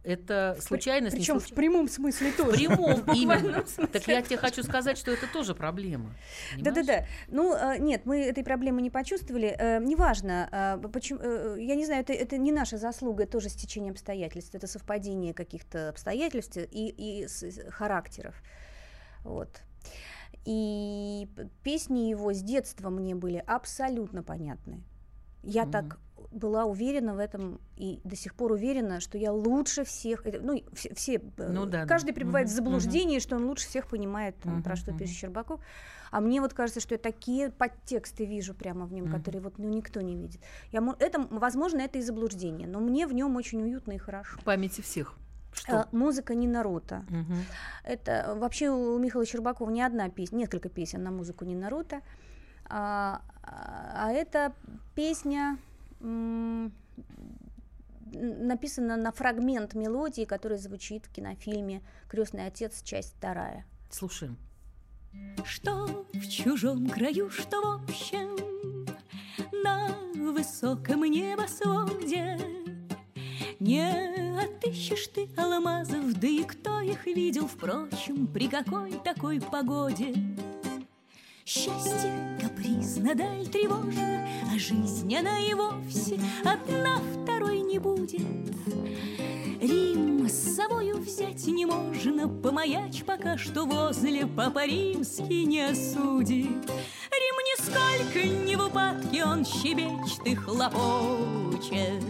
Это 0.01 0.57
случайность, 0.61 1.13
не 1.13 1.19
Причем 1.19 1.39
в 1.39 1.41
случайность. 1.41 1.55
прямом 1.55 1.87
смысле 1.89 2.31
В 2.31 2.37
тоже. 2.37 2.51
прямом 2.57 2.95
буквальном 3.05 3.65
именно. 3.65 3.87
Так 3.91 4.07
я 4.07 4.21
тебе 4.21 4.37
хочу 4.37 4.63
сказать, 4.63 4.97
что 4.97 5.11
это 5.11 5.27
тоже 5.27 5.53
проблема. 5.53 6.15
Да-да-да. 6.57 7.05
Ну, 7.27 7.53
э, 7.53 7.77
нет, 7.79 8.05
мы 8.05 8.21
этой 8.21 8.45
проблемы 8.45 8.81
не 8.81 8.89
почувствовали. 8.89 9.53
Э, 9.59 9.79
Неважно, 9.83 10.79
э, 10.81 10.87
почему, 10.87 11.19
э, 11.21 11.57
я 11.59 11.75
не 11.75 11.85
знаю, 11.85 12.01
это, 12.01 12.13
это 12.13 12.37
не 12.37 12.53
наша 12.53 12.77
заслуга, 12.77 13.23
это 13.23 13.33
тоже 13.33 13.49
стечение 13.49 13.91
обстоятельств, 13.91 14.55
это 14.55 14.67
совпадение 14.67 15.33
каких-то 15.33 15.89
обстоятельств 15.89 16.55
и, 16.57 16.63
и 16.71 17.27
характеров. 17.69 18.35
Вот. 19.23 19.61
И 20.45 21.27
песни 21.63 22.09
его 22.09 22.33
с 22.33 22.41
детства 22.41 22.89
мне 22.89 23.15
были 23.15 23.43
абсолютно 23.45 24.23
понятны. 24.23 24.81
Я 25.43 25.63
Мгм. 25.63 25.71
так 25.71 25.99
была 26.31 26.65
уверена 26.65 27.15
в 27.15 27.19
этом 27.19 27.59
и 27.75 28.01
до 28.03 28.15
сих 28.15 28.35
пор 28.35 28.51
уверена, 28.51 28.99
что 28.99 29.17
я 29.17 29.31
лучше 29.31 29.83
всех. 29.83 30.25
это, 30.25 30.39
Ну, 30.41 30.63
все, 30.73 30.93
все, 30.93 31.15
э, 31.15 31.19
Ну 31.51 31.65
да, 31.65 31.81
да. 31.81 31.85
каждый 31.85 32.13
пребывает 32.13 32.47
в 32.47 32.51
Мгм, 32.51 32.55
заблуждении, 32.55 33.19
что 33.19 33.35
он 33.35 33.45
лучше 33.45 33.67
всех 33.67 33.87
понимает, 33.87 34.35
там, 34.43 34.61
про 34.61 34.71
Мгм, 34.73 34.77
что 34.77 34.91
мгм. 34.91 34.99
пишет 34.99 35.15
Щербаков. 35.15 35.59
А 36.11 36.21
мне 36.21 36.41
вот 36.41 36.53
кажется, 36.53 36.79
что 36.81 36.95
я 36.95 36.99
такие 36.99 37.51
подтексты 37.51 38.25
вижу 38.25 38.53
прямо 38.53 38.85
в 38.85 38.93
нем, 38.93 39.05
Мгм. 39.05 39.13
которые 39.13 39.41
вот 39.41 39.57
ну, 39.57 39.69
никто 39.69 40.01
не 40.01 40.15
видит. 40.15 40.41
Я, 40.71 40.83
это, 40.99 41.27
возможно, 41.31 41.81
это 41.81 41.99
и 41.99 42.01
заблуждение, 42.01 42.67
но 42.67 42.79
мне 42.79 43.07
в 43.07 43.13
нем 43.13 43.35
очень 43.35 43.61
уютно 43.61 43.93
и 43.93 43.97
хорошо. 43.97 44.37
В 44.39 44.43
памяти 44.43 44.81
всех. 44.81 45.15
Что? 45.51 45.87
музыка 45.91 46.35
Нина 46.35 46.63
Рота. 46.63 47.03
Мгм. 47.09 47.43
Это 47.83 48.11
э, 48.11 48.35
вообще 48.35 48.69
у 48.69 48.97
Михаила 48.97 49.25
Щербакова 49.25 49.69
не 49.69 49.81
одна 49.81 50.09
песня, 50.09 50.37
несколько 50.37 50.69
песен 50.69 51.03
на 51.03 51.11
музыку 51.11 51.45
Нина 51.45 51.69
Рота. 51.69 52.01
А, 52.65 53.21
а 53.43 54.07
а 54.07 54.11
это 54.11 54.53
песня 54.95 55.57
м, 56.01 56.71
н- 58.13 58.47
написано 58.47 58.95
на 58.95 59.11
фрагмент 59.11 59.73
мелодии, 59.73 60.25
который 60.25 60.57
звучит 60.57 61.05
в 61.07 61.11
кинофильме 61.11 61.81
Крестный 62.07 62.45
отец, 62.45 62.81
часть 62.83 63.15
вторая. 63.17 63.65
Слушаем. 63.89 64.37
Что 65.43 66.05
в 66.13 66.27
чужом 66.29 66.87
краю, 66.89 67.29
что 67.31 67.59
в 67.61 67.83
общем 67.83 68.37
На 69.63 69.89
высоком 70.31 71.03
небосводе 71.05 72.37
Не 73.59 74.39
отыщешь 74.39 75.07
ты 75.07 75.27
алмазов, 75.35 76.13
да 76.13 76.27
и 76.27 76.43
кто 76.43 76.79
их 76.79 77.05
видел, 77.05 77.45
впрочем, 77.45 78.25
При 78.27 78.47
какой 78.47 78.93
такой 79.03 79.41
погоде? 79.41 80.15
Счастье 81.45 82.37
капризно, 82.39 83.15
даль 83.15 83.45
тревожно, 83.47 84.29
А 84.49 84.57
жизнь 84.57 85.13
она 85.13 85.39
и 85.39 85.53
вовсе 85.53 86.17
одна 86.45 87.01
второй 87.23 87.59
не 87.59 87.79
будет. 87.79 88.21
Рим 89.61 90.29
с 90.29 90.55
собою 90.55 90.97
взять 90.97 91.45
не 91.47 91.65
можно, 91.65 92.29
Помаяч 92.29 93.03
пока 93.03 93.37
что 93.37 93.65
возле 93.65 94.25
Папа 94.25 94.65
Римский 94.65 95.43
не 95.43 95.71
осудит. 95.71 96.47
Рим 97.11 97.35
нисколько 97.49 98.25
не 98.25 98.55
в 98.55 98.67
упадке, 98.67 99.25
он 99.25 99.43
щебечет 99.43 100.25
и 100.25 100.35
хлопочет. 100.35 102.03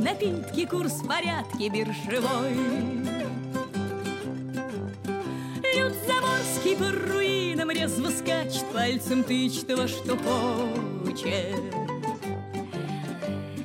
Напитки, 0.00 0.66
курс 0.66 1.02
порядки 1.06 1.68
биржевой. 1.68 2.54
Люд 5.76 5.94
Заморский 6.06 6.76
по 6.76 6.90
руинам 7.12 7.70
резво 7.70 8.10
скачет, 8.10 8.64
пальцем 8.72 9.22
тычет 9.22 9.70
во 9.76 9.86
что 9.86 10.16
хочет. 10.16 11.74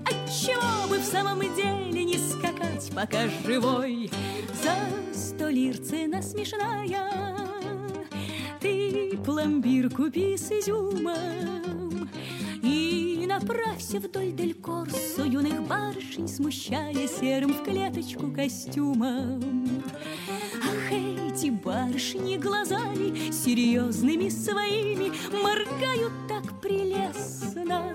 Отчего 0.05 0.87
бы 0.89 0.99
в 0.99 1.05
самом 1.05 1.39
деле 1.55 2.03
не 2.03 2.17
скакать, 2.17 2.91
пока 2.93 3.27
живой? 3.45 4.11
За 4.63 4.75
сто 5.17 5.49
лир 5.49 5.77
цена 5.77 6.21
смешная, 6.21 7.11
ты 8.59 9.17
пломбир 9.25 9.89
купи 9.89 10.37
с 10.37 10.51
изюмом 10.51 11.74
направься 13.39 13.99
вдоль 13.99 14.31
дель 14.31 14.53
Корсо 14.53 15.23
юных 15.23 15.67
барышень, 15.67 16.27
Смущая 16.27 17.07
серым 17.07 17.53
в 17.53 17.63
клеточку 17.63 18.31
костюмом. 18.31 19.83
Ах, 20.63 20.91
эти 20.91 21.49
барышни 21.49 22.37
глазами 22.37 23.31
серьезными 23.31 24.29
своими 24.29 25.11
Моргают 25.43 26.13
так 26.29 26.61
прелестно. 26.61 27.93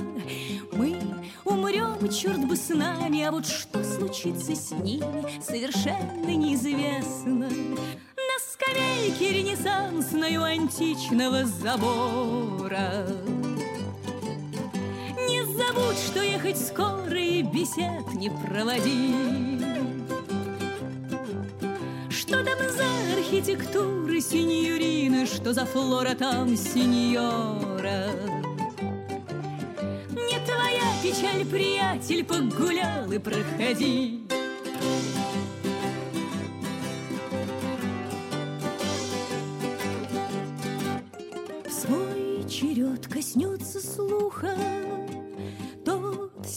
Мы 0.73 1.01
умрем, 1.45 2.11
черт 2.11 2.47
бы 2.47 2.55
с 2.57 2.69
нами, 2.69 3.23
а 3.23 3.33
вот 3.33 3.47
что 3.47 3.83
случится 3.83 4.55
с 4.55 4.73
ними, 4.73 5.41
совершенно 5.43 6.29
неизвестно. 6.29 7.49
На 7.49 8.37
скамейке 8.47 9.33
ренессансной 9.33 10.37
античного 10.37 11.47
забора 11.47 13.07
забудь, 15.61 15.99
что 15.99 16.23
ехать 16.23 16.59
скоро 16.59 17.19
и 17.19 17.43
бесед 17.43 18.15
не 18.15 18.31
проводи. 18.31 19.59
Что 22.09 22.45
там 22.45 22.59
за 22.71 23.19
архитектура 23.19 24.21
синьорины, 24.21 25.27
что 25.27 25.53
за 25.53 25.67
флора 25.67 26.15
там 26.15 26.57
синьора? 26.57 28.07
Не 30.11 30.39
твоя 30.47 30.89
печаль, 31.03 31.45
приятель, 31.45 32.25
погулял 32.25 33.11
и 33.11 33.19
проходи. 33.19 34.21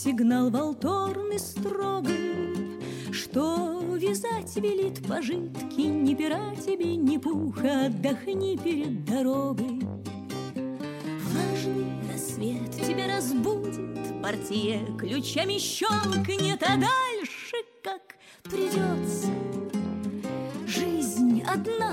Сигнал 0.04 0.50
волторный 0.50 1.40
строгий, 1.40 2.82
Что 3.14 3.96
вязать 3.96 4.54
велит 4.58 5.06
пожитки, 5.08 5.82
Ни 5.82 6.14
пера 6.14 6.54
тебе, 6.56 6.98
ни 6.98 7.18
пуха, 7.18 7.86
Отдохни 7.86 8.58
перед 8.58 9.06
дорогой. 9.06 9.80
Влажный 10.56 12.12
рассвет 12.12 12.72
тебя 12.72 13.16
разбудит, 13.16 14.22
Портье 14.22 14.86
ключами 15.00 15.58
щелкнет, 15.58 16.62
А 16.64 16.76
дальше 16.76 17.58
как 17.82 18.16
придется. 18.44 19.53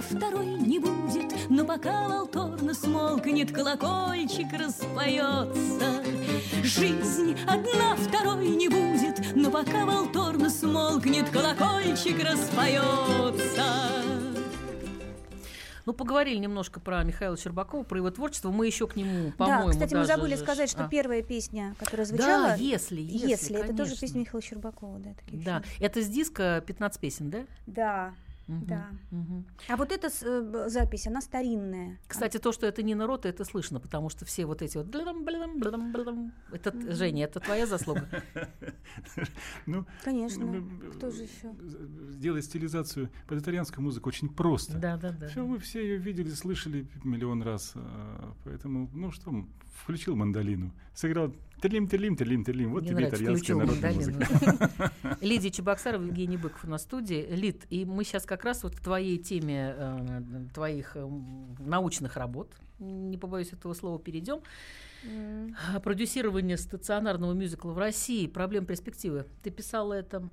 Второй 0.01 0.47
не 0.47 0.79
будет, 0.79 1.33
Но 1.49 1.65
пока 1.65 2.09
волторно 2.09 2.73
смолкнет, 2.75 3.53
Колокольчик 3.53 4.53
распоется. 4.53 6.03
Жизнь 6.63 7.37
одна 7.47 7.97
второй 7.97 8.49
не 8.49 8.69
будет, 8.69 9.35
Но 9.35 9.51
пока 9.51 9.85
волторно 9.85 10.49
смолкнет, 10.49 11.29
Колокольчик 11.31 12.23
распоется. 12.23 13.65
Ну, 15.87 15.95
поговорили 15.95 16.37
немножко 16.37 16.79
про 16.79 17.03
Михаила 17.03 17.37
Щербакова, 17.37 17.83
про 17.83 17.99
его 17.99 18.11
творчество. 18.11 18.51
Мы 18.51 18.67
еще 18.67 18.87
к 18.87 18.95
нему, 18.97 19.29
Да, 19.31 19.45
по-моему, 19.45 19.71
кстати, 19.71 19.95
мы 19.95 20.01
даже 20.01 20.13
забыли 20.15 20.35
же- 20.37 20.41
сказать, 20.43 20.71
что 20.71 20.85
а. 20.85 20.89
первая 20.89 21.23
песня, 21.23 21.75
которая 21.79 22.07
звучала... 22.07 22.49
Да, 22.49 22.55
если, 22.55 23.01
если, 23.01 23.29
«Если», 23.29 23.59
это 23.59 23.77
тоже 23.77 23.99
песня 23.99 24.21
Михаила 24.21 24.43
Щербакова, 24.43 24.99
да. 24.99 25.15
такие 25.15 25.43
Да, 25.43 25.63
это 25.81 26.03
с 26.03 26.07
диска 26.07 26.63
15 26.67 27.01
песен, 27.01 27.31
да? 27.31 27.39
Да, 27.67 28.13
Да. 28.67 28.89
мгм. 29.11 29.47
А 29.69 29.77
вот 29.77 29.93
эта 29.93 30.09
э, 30.23 30.69
запись, 30.69 31.07
она 31.07 31.21
старинная. 31.21 31.99
Кстати, 32.09 32.39
то, 32.39 32.53
что 32.53 32.67
это 32.67 32.83
Нина 32.83 33.07
Рота, 33.07 33.29
это 33.29 33.45
слышно, 33.45 33.81
потому 33.81 34.09
что 34.11 34.25
все 34.25 34.47
вот 34.47 34.63
эти 34.63 34.77
вот... 34.77 34.87
блям. 34.87 36.33
Это, 36.53 36.73
Женя, 36.95 37.25
это 37.25 37.41
твоя 37.41 37.67
заслуга? 37.67 38.09
Ну, 39.67 39.87
Конечно. 40.05 40.43
м, 40.45 40.83
Кто 40.97 41.11
же 41.11 41.23
еще? 41.25 41.53
з- 41.61 42.13
сделать 42.13 42.45
стилизацию 42.45 43.09
под 43.29 43.39
итальянскую 43.41 43.85
музыку 43.85 44.09
очень 44.09 44.29
просто. 44.29 44.79
Да, 44.79 44.97
да, 44.97 45.13
да. 45.13 45.29
Все, 45.29 45.45
мы 45.47 45.59
все 45.59 45.81
ее 45.83 45.97
видели, 45.99 46.31
слышали 46.31 46.87
миллион 47.05 47.43
раз. 47.43 47.73
а, 47.77 48.35
Поэтому, 48.45 48.91
ну 48.93 49.11
что, 49.13 49.33
включил 49.83 50.17
мандолину, 50.17 50.73
сыграл 50.95 51.33
терлим, 51.61 51.89
терлим, 51.89 52.17
терлим, 52.17 52.45
терлим. 52.45 52.73
Вот 52.73 52.83
Мне 52.83 52.91
тебе 52.91 53.09
итальянская 53.09 53.57
народная 53.57 53.93
музыка. 53.93 54.93
Лидия 55.21 55.51
Чебоксарова, 55.51 56.03
Евгений 56.03 56.37
Быков 56.37 56.65
на 56.65 56.79
студии. 56.79 57.27
Лид, 57.31 57.67
и 57.71 57.85
мы 57.85 58.05
сейчас 58.05 58.25
как 58.25 58.45
раз 58.45 58.63
вот 58.63 58.77
к 58.77 58.81
твоей 58.81 59.19
теме 59.19 59.75
э, 59.77 60.23
твоих 60.55 60.97
э, 60.97 61.09
научных 61.59 62.17
работ, 62.17 62.53
не 62.79 63.19
побоюсь 63.19 63.53
этого 63.53 63.75
слова, 63.75 63.99
перейдем. 63.99 64.41
М. 65.05 65.57
А, 65.75 65.81
Продюсирование 65.81 66.57
стационарного 66.57 67.33
мюзикла 67.33 67.73
в 67.73 67.79
России, 67.79 68.27
проблем 68.27 68.67
перспективы. 68.67 69.27
Ты 69.43 69.51
писала 69.51 69.95
это 69.95 70.29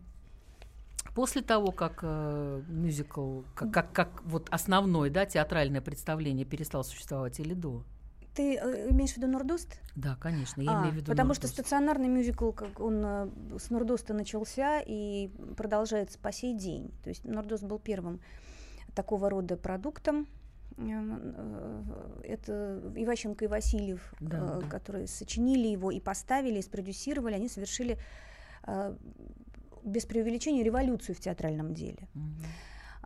после 1.14 1.42
того, 1.42 1.72
как 1.72 2.00
э, 2.04 2.62
мюзикл, 2.68 3.42
как, 3.56 3.74
как, 3.74 3.92
как 3.92 4.24
вот 4.24 4.48
основное, 4.52 5.10
да, 5.10 5.26
театральное 5.26 5.82
представление 5.82 6.46
перестал 6.46 6.84
существовать 6.84 7.40
или 7.40 7.54
до? 7.54 7.84
Ты 8.38 8.56
э, 8.56 8.92
имеешь 8.92 9.14
в 9.14 9.18
виду 9.18 9.28
Нордост? 9.28 9.80
Да, 9.96 10.16
конечно, 10.22 10.62
я 10.62 10.72
А, 10.72 10.82
имею 10.82 10.94
в 10.94 10.96
виду 10.98 11.12
потому 11.12 11.34
что 11.34 11.44
Нордост. 11.48 11.54
стационарный 11.60 12.08
мюзикл, 12.08 12.52
как 12.52 12.80
он 12.80 13.02
э, 13.04 13.30
с 13.58 13.70
Нордоста 13.72 14.14
начался 14.14 14.80
и 14.80 15.30
продолжается 15.58 16.20
по 16.20 16.32
сей 16.32 16.54
день. 16.54 16.92
То 17.04 17.10
есть 17.10 17.26
Нордост 17.26 17.64
был 17.64 17.80
первым 17.80 18.20
такого 18.94 19.30
рода 19.30 19.58
продуктом. 19.58 20.28
Э, 20.78 21.84
Это 22.24 22.80
Иващенко 22.96 23.46
и 23.46 23.48
Васильев, 23.48 24.14
Да, 24.20 24.60
да. 24.60 24.68
которые 24.70 25.08
сочинили 25.08 25.68
его 25.68 25.90
и 25.90 26.00
поставили, 26.00 26.60
и 26.60 26.62
спродюсировали. 26.62 27.34
Они 27.34 27.50
совершили 27.50 27.98
без 29.84 30.06
преувеличения 30.06 30.64
революцию 30.64 31.16
в 31.16 31.20
театральном 31.20 31.74
деле. 31.74 32.08
Мгм. 32.14 32.36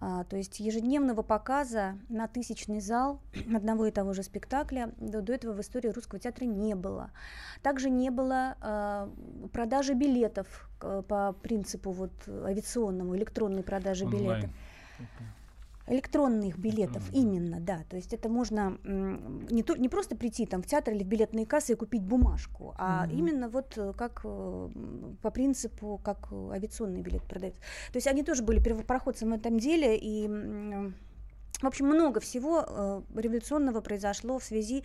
А, 0.04 0.24
то 0.24 0.36
есть 0.36 0.60
ежедневного 0.60 1.22
показа 1.22 1.96
на 2.10 2.28
тысячный 2.28 2.82
зал 2.82 3.22
одного 3.56 3.86
и 3.86 3.92
того 3.92 4.14
же 4.14 4.24
спектакля 4.24 4.92
до, 4.98 5.22
до 5.22 5.34
этого 5.34 5.54
в 5.54 5.62
истории 5.62 5.90
русского 5.90 6.20
театра 6.20 6.46
не 6.46 6.74
было. 6.74 7.12
Также 7.62 7.92
не 7.92 8.10
было 8.10 8.56
а, 8.62 9.10
продажи 9.54 9.94
билетов 9.94 10.70
э, 10.82 11.04
по 11.08 11.34
принципу 11.34 11.92
вот 11.92 12.12
авиационному, 12.28 13.16
электронной 13.16 13.62
продажи 13.62 14.06
билетов. 14.06 14.50
Электронных 15.92 16.58
билетов, 16.58 17.04
Электронных. 17.12 17.14
именно, 17.14 17.60
да. 17.60 17.84
То 17.90 17.98
есть 17.98 18.14
это 18.14 18.30
можно 18.30 18.78
не, 18.84 19.62
то, 19.62 19.76
не 19.76 19.90
просто 19.90 20.16
прийти 20.16 20.46
там 20.46 20.62
в 20.64 20.66
театр 20.66 20.94
или 20.94 21.04
в 21.04 21.08
билетные 21.08 21.46
кассы 21.46 21.74
и 21.74 21.76
купить 21.76 22.02
бумажку, 22.04 22.74
а 22.78 23.06
Мгм. 23.06 23.18
именно 23.18 23.50
вот 23.50 23.78
э, 23.78 23.94
как 23.98 24.22
э, 24.24 24.70
по 25.22 25.30
принципу, 25.32 26.00
как 26.04 26.30
э, 26.32 26.52
авиационный 26.54 27.02
билет 27.02 27.24
продается. 27.24 27.60
То 27.92 27.98
есть 27.98 28.08
они 28.08 28.24
тоже 28.24 28.42
были 28.42 28.64
первопроходцем 28.64 29.32
в 29.32 29.34
этом 29.34 29.60
деле, 29.60 29.98
и, 29.98 30.28
в 31.62 31.68
общем, 31.68 31.88
много 31.88 32.20
всего 32.20 33.04
революционного 33.16 33.82
произошло 33.82 34.40
в 34.40 34.44
связи 34.44 34.84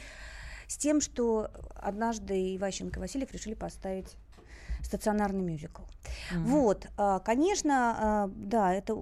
с 0.66 0.76
тем, 0.76 1.00
что 1.00 1.50
однажды 1.76 2.56
Иващенко 2.56 2.98
и 2.98 3.00
Васильев 3.00 3.32
решили 3.32 3.54
поставить 3.54 4.16
стационарный 4.86 5.42
мюзикл. 5.42 5.82
Мгм. 6.32 6.44
Вот, 6.44 6.86
а, 6.96 7.18
конечно, 7.18 7.74
а, 7.74 8.30
да, 8.34 8.72
это 8.72 8.96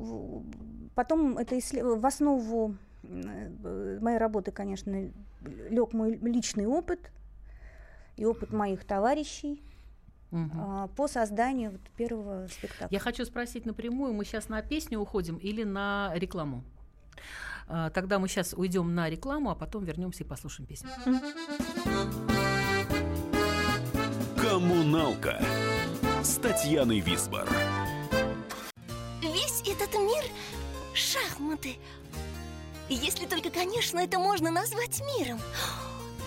потом 0.94 1.38
это 1.38 1.54
в 1.54 2.06
основу 2.06 2.74
м, 3.04 4.02
моей 4.02 4.18
работы, 4.18 4.50
конечно, 4.50 5.10
лег 5.42 5.92
мой 5.92 6.16
личный 6.16 6.66
опыт 6.66 7.12
и 8.16 8.24
опыт 8.24 8.52
моих 8.52 8.84
товарищей 8.84 9.62
а, 10.32 10.88
по 10.96 11.06
созданию 11.06 11.72
вот 11.72 11.80
первого 11.96 12.48
спектакля. 12.48 12.88
Я 12.90 12.98
хочу 12.98 13.24
спросить 13.24 13.66
напрямую, 13.66 14.14
мы 14.14 14.24
сейчас 14.24 14.48
на 14.48 14.62
песню 14.62 14.98
уходим 14.98 15.36
или 15.36 15.62
на 15.64 16.12
рекламу? 16.14 16.64
Тогда 17.94 18.18
мы 18.18 18.28
сейчас 18.28 18.52
уйдем 18.52 18.94
на 18.94 19.08
рекламу, 19.08 19.50
а 19.50 19.54
потом 19.54 19.84
вернемся 19.84 20.22
и 20.24 20.26
послушаем 20.26 20.66
песню. 20.66 20.90
Коммуналка 24.36 25.40
Татьяной 26.44 27.00
Висбор. 27.00 27.48
Весь 29.22 29.62
этот 29.66 29.94
мир— 29.94 30.22
шахматы. 30.92 31.78
Если 32.90 33.24
только, 33.24 33.48
конечно, 33.48 33.98
это 33.98 34.18
можно 34.18 34.50
назвать 34.50 35.00
миром. 35.16 35.40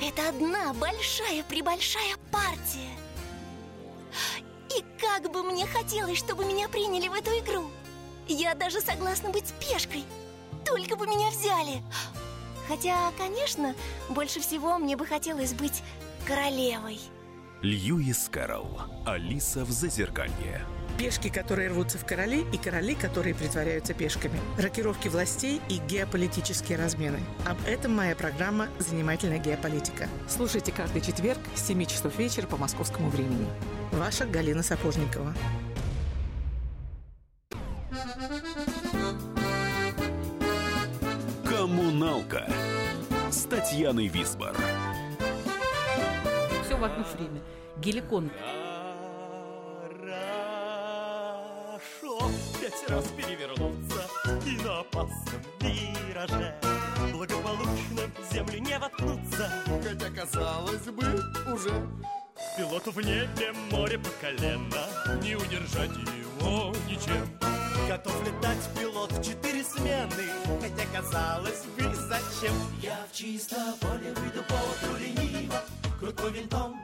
Это 0.02 0.28
одна 0.30 0.74
большая-пребольшая 0.74 2.16
партия. 2.32 2.98
И 4.76 4.84
как 5.00 5.32
бы 5.32 5.44
мне 5.44 5.68
хотелось, 5.68 6.18
чтобы 6.18 6.46
меня 6.46 6.68
приняли 6.68 7.10
в 7.10 7.14
эту 7.14 7.30
игру. 7.38 7.70
Я 8.28 8.56
даже 8.56 8.82
согласна 8.82 9.30
быть 9.30 9.54
пешкой. 9.60 10.04
Только 10.66 10.96
бы 10.96 11.06
меня 11.06 11.30
взяли. 11.30 11.84
Хотя, 12.68 13.12
конечно, 13.20 13.76
больше 14.10 14.40
всего 14.40 14.80
мне 14.80 14.98
бы 14.98 15.06
хотелось 15.06 15.54
быть 15.54 15.84
королевой. 16.26 17.00
Льюис 17.64 18.30
Кэрролл. 18.32 18.82
Алиса 19.04 19.66
в 19.66 19.72
Зазеркалье. 19.72 20.62
Пешки, 21.00 21.30
которые 21.30 21.70
рвутся 21.70 21.98
в 21.98 22.06
короли, 22.06 22.46
и 22.54 22.58
короли, 22.58 22.94
которые 22.94 23.34
притворяются 23.34 23.96
пешками. 23.96 24.40
Рокировки 24.60 25.08
властей 25.08 25.60
и 25.68 25.78
геополитические 25.78 26.78
размены. 26.78 27.20
Об 27.48 27.58
этом 27.68 27.96
моя 27.96 28.16
программа 28.16 28.68
«Занимательная 28.78 29.40
геополитика». 29.40 30.08
Слушайте 30.28 30.72
каждый 30.72 31.02
четверг 31.02 31.40
с 31.56 31.66
7 31.66 31.86
часов 31.86 32.18
вечера 32.20 32.46
по 32.46 32.58
московскому 32.58 33.10
времени. 33.10 33.48
Ваша 33.92 34.28
Галина 34.28 34.62
Сапожникова. 34.62 35.34
Коммуналка 41.44 42.48
с 43.32 43.44
Татьяной 43.44 44.08
Висбор. 44.08 44.56
В 46.80 46.84
одно 46.84 47.04
время. 47.16 47.42
Геликон. 47.78 48.30
Хорошо 51.98 52.30
пять 52.62 52.90
раз 52.90 53.08
перевернуться 53.18 54.08
И 54.46 54.58
на 54.64 54.80
опасном 54.82 55.42
вираже 55.60 56.56
Благополучно 57.12 58.12
в 58.18 58.34
землю 58.34 58.60
не 58.60 58.78
воткнуться. 58.78 59.52
Хотя, 59.84 60.10
казалось 60.12 60.86
бы, 60.86 61.04
уже. 61.52 61.72
Пилоту 62.56 62.92
в 62.92 62.98
небе 62.98 63.54
море 63.72 63.98
по 63.98 64.10
колено. 64.22 64.88
Не 65.24 65.36
удержать 65.36 65.90
его 65.90 66.74
ничем. 66.88 67.28
Готов 67.88 68.22
летать 68.24 68.70
пилот 68.80 69.12
в 69.12 69.24
четыре 69.24 69.64
смены 69.64 70.30
казалось 70.94 71.64
бы, 71.78 71.84
зачем 71.96 72.54
Я 72.82 72.98
в 73.12 73.16
чисто 73.16 73.56
поле 73.80 74.14
выйду 74.14 74.44
по 74.44 74.54
утру 74.54 74.98
лениво 75.00 75.62
Крутну 76.00 76.30
винтом, 76.30 76.84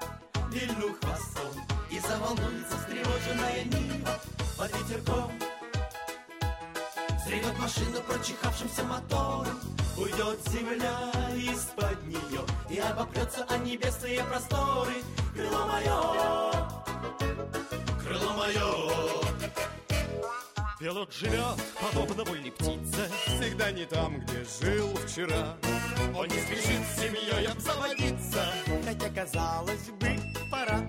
вильну 0.52 0.96
хвостом. 1.02 1.52
И 1.92 2.00
заволнуется 2.00 2.78
встревоженная 2.78 3.64
Нива 3.66 4.20
под 4.58 4.72
ветерком. 4.78 5.32
Зревет 7.26 7.58
машину 7.60 8.02
прочихавшимся 8.02 8.84
мотором 8.84 9.60
Уйдет 9.98 10.40
земля 10.50 11.12
из-под 11.36 12.04
нее 12.08 12.42
И 12.70 12.80
обопрется 12.80 13.46
о 13.46 13.58
небесные 13.58 14.24
просторы. 14.24 14.96
Крыло 15.36 15.68
мое, 15.68 16.54
крыло 18.04 18.34
мое 18.34 19.04
Пилот 20.84 21.14
живет, 21.14 21.56
подобно 21.82 22.26
вольной 22.26 22.52
птице. 22.52 23.10
Всегда 23.26 23.72
не 23.72 23.86
там, 23.86 24.20
где 24.20 24.44
жил 24.60 24.94
вчера. 24.96 25.56
Он 26.14 26.28
не 26.28 26.42
спешит 26.42 26.82
с 26.86 27.00
семьей 27.00 27.48
обзаводиться 27.48 28.46
Хотя, 28.84 29.10
казалось 29.10 29.90
бы, 29.98 30.20
пора. 30.52 30.82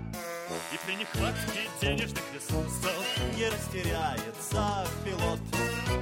И 0.73 0.79
при 0.85 0.97
нехватке 0.97 1.61
денежных 1.81 2.25
ресурсов 2.35 3.07
Не 3.37 3.49
растеряется 3.49 4.85
пилот. 5.05 5.39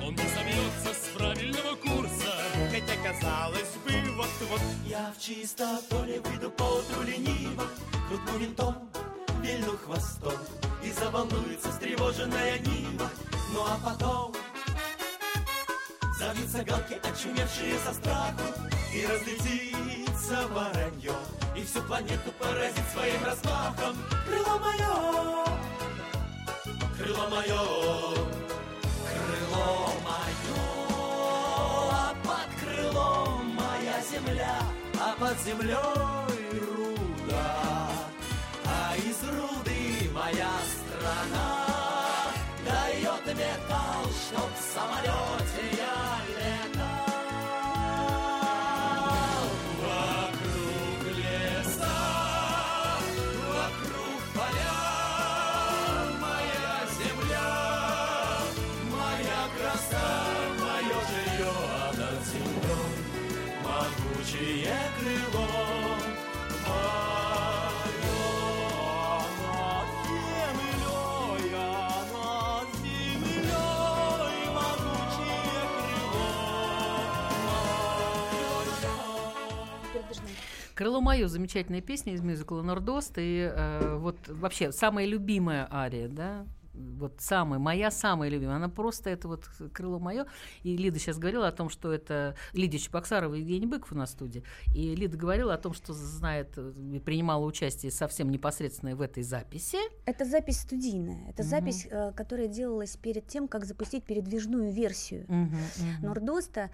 Он 0.03 0.15
не 0.15 0.29
собьется 0.31 0.95
с 0.95 1.15
правильного 1.15 1.77
курса. 1.77 2.33
Хотя, 2.71 2.97
казалось 2.97 3.77
бы, 3.85 4.15
вот-вот. 4.15 4.63
Я 4.87 5.13
в 5.15 5.21
чисто 5.21 5.83
поле 5.91 6.19
выйду 6.21 6.51
по 6.51 6.63
утру 6.63 7.03
лениво. 7.03 7.65
Крутну 8.09 8.39
винтом, 8.39 8.91
вильну 9.43 9.77
хвостом 9.77 10.33
И 10.85 10.93
заволнуется 10.93 11.71
встревоженная 11.71 12.59
Нива. 12.59 13.11
Ну 13.55 13.61
а 13.65 13.79
потом 13.85 14.33
Забьются 16.19 16.65
галки, 16.65 17.01
очумевшие 17.03 17.79
со 17.85 17.93
страху 17.95 18.43
И 18.95 19.05
разлетится 19.07 20.47
воронье 20.49 21.15
И 21.57 21.65
всю 21.65 21.83
планету 21.83 22.33
поразит 22.39 22.85
своим 22.93 23.25
размахом. 23.25 23.97
Крыло 24.27 24.59
мое, 24.59 25.45
крыло 26.97 27.29
мое 27.29 27.63
Крыло 29.09 29.89
мое, 30.05 30.61
а 31.91 32.15
под 32.25 32.49
крылом 32.61 33.55
моя 33.55 34.01
земля 34.11 34.59
А 35.01 35.15
под 35.19 35.39
землей 35.41 36.12
моя 40.33 40.51
страна 40.65 41.62
Крыло 80.83 81.01
мое 81.01 81.29
замечательная 81.29 81.81
песня 81.81 82.13
из 82.13 82.23
мюзикла 82.23 82.61
Нордост. 82.61 83.13
И 83.17 83.53
э, 83.55 83.99
вот 83.99 84.17
вообще 84.27 84.73
самая 84.73 85.07
любимая 85.07 85.69
ария, 85.73 86.09
да, 86.09 86.45
вот 86.75 87.21
самая, 87.21 87.61
моя 87.61 87.93
самая 87.93 88.29
любимая, 88.29 88.57
она 88.57 88.69
просто 88.69 89.09
это 89.11 89.29
вот 89.29 89.45
крыло 89.73 90.01
мое. 90.01 90.27
И 90.65 90.77
Лида 90.77 90.99
сейчас 90.99 91.19
говорила 91.19 91.47
о 91.47 91.53
том, 91.53 91.69
что 91.69 91.93
это 91.93 92.35
Лидия 92.53 92.79
Чебоксарова 92.79 93.33
и 93.37 93.43
Евгений 93.43 93.67
Быков 93.67 93.93
у 93.93 93.95
нас 93.95 94.11
в 94.11 94.13
студии. 94.15 94.43
И 94.75 94.97
Лида 94.97 95.17
говорила 95.17 95.55
о 95.55 95.59
том, 95.59 95.73
что 95.73 95.93
знает, 95.93 96.55
э, 96.57 96.73
и 96.95 96.99
принимала 96.99 97.45
участие 97.45 97.93
совсем 97.93 98.29
непосредственно 98.29 98.97
в 98.97 99.03
этой 99.03 99.23
записи. 99.23 99.79
Это 100.05 100.25
запись 100.25 100.63
студийная. 100.63 101.31
Это 101.31 101.45
Мгм. 101.45 101.49
запись, 101.51 101.87
э, 101.89 102.11
которая 102.17 102.49
делалась 102.49 102.97
перед 102.97 103.29
тем, 103.29 103.47
как 103.47 103.67
запустить 103.67 104.03
передвижную 104.03 104.73
версию 104.73 105.27
Мгм, 105.29 105.59
мгм. 105.79 106.07
Нордоста. 106.07 106.71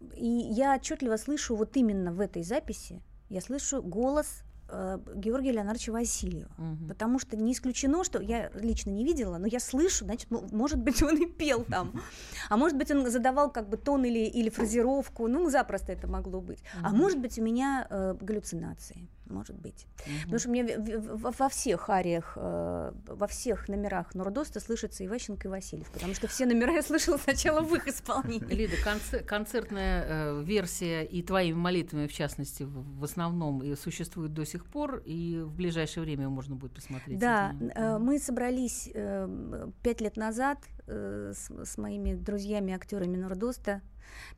А, 0.00 0.14
И 0.16 0.26
я 0.28 0.74
отчетливо 0.76 1.16
слышу 1.16 1.56
вот 1.56 1.76
именно 1.76 2.12
в 2.12 2.20
этой 2.20 2.42
записи, 2.42 3.02
я 3.28 3.40
слышу 3.40 3.82
голос 3.82 4.42
э, 4.68 4.98
Георгия 5.16 5.52
Леонардовича 5.52 5.92
Васильева. 5.92 6.50
Мгм. 6.56 6.88
Потому 6.88 7.18
что 7.18 7.36
не 7.36 7.52
исключено, 7.52 8.02
что 8.04 8.20
я 8.22 8.50
лично 8.54 8.90
не 8.90 9.04
видела, 9.04 9.38
но 9.38 9.46
я 9.46 9.60
слышу, 9.60 10.04
значит, 10.04 10.30
м- 10.32 10.46
может 10.52 10.78
быть, 10.78 11.02
он 11.02 11.16
и 11.22 11.26
пел 11.26 11.64
там. 11.64 11.92
А 12.50 12.56
может 12.56 12.76
быть, 12.78 12.90
он 12.90 13.10
задавал 13.10 13.50
как 13.52 13.68
бы 13.68 13.76
тон 13.76 14.04
или, 14.04 14.20
или 14.20 14.48
фразировку. 14.50 15.28
Ну, 15.28 15.50
запросто 15.50 15.92
это 15.92 16.06
могло 16.06 16.40
быть. 16.40 16.62
А 16.82 16.88
Мгм. 16.90 16.98
может 16.98 17.18
быть, 17.20 17.38
у 17.38 17.42
меня 17.42 17.86
э, 17.90 18.14
галлюцинации. 18.20 19.08
Может 19.26 19.56
быть. 19.56 19.86
Потому 20.22 20.38
что 20.38 20.48
мне 20.48 20.78
во 20.78 21.48
всех 21.48 21.88
ариях, 21.88 22.34
э, 22.36 22.92
во 23.06 23.26
всех 23.26 23.68
номерах 23.68 24.14
Нордоста 24.14 24.60
слышится 24.60 25.04
Иващенко 25.04 25.48
и 25.48 25.50
Васильев, 25.50 25.90
потому 25.90 26.14
что 26.14 26.28
все 26.28 26.46
номера 26.46 26.72
я 26.72 26.82
слышала 26.82 27.16
сначала 27.16 27.60
в 27.60 27.74
их 27.74 27.88
исполнении. 27.88 28.54
Лида, 28.54 28.76
конце- 28.82 29.20
концертная 29.24 30.04
э, 30.06 30.42
версия 30.44 31.04
и 31.04 31.22
твоими 31.22 31.56
молитвами, 31.56 32.06
в 32.06 32.12
частности, 32.12 32.64
в, 32.64 33.04
основном 33.04 33.62
и 33.62 33.74
существует 33.76 34.32
до 34.32 34.44
сих 34.44 34.66
пор, 34.66 35.02
и 35.04 35.40
в 35.40 35.54
ближайшее 35.54 36.04
время 36.04 36.28
можно 36.28 36.54
будет 36.56 36.74
посмотреть. 36.74 37.18
Да, 37.18 37.54
э, 37.74 37.98
мы 37.98 38.18
собрались 38.18 38.90
э, 38.92 39.68
пять 39.82 40.00
лет 40.00 40.16
назад 40.16 40.58
э, 40.86 41.32
с, 41.34 41.50
с 41.50 41.78
моими 41.78 42.14
друзьями, 42.14 42.74
актерами 42.74 43.16
Нордоста, 43.16 43.82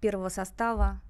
первого 0.00 0.28
состава, 0.28 1.00
э, 1.04 1.05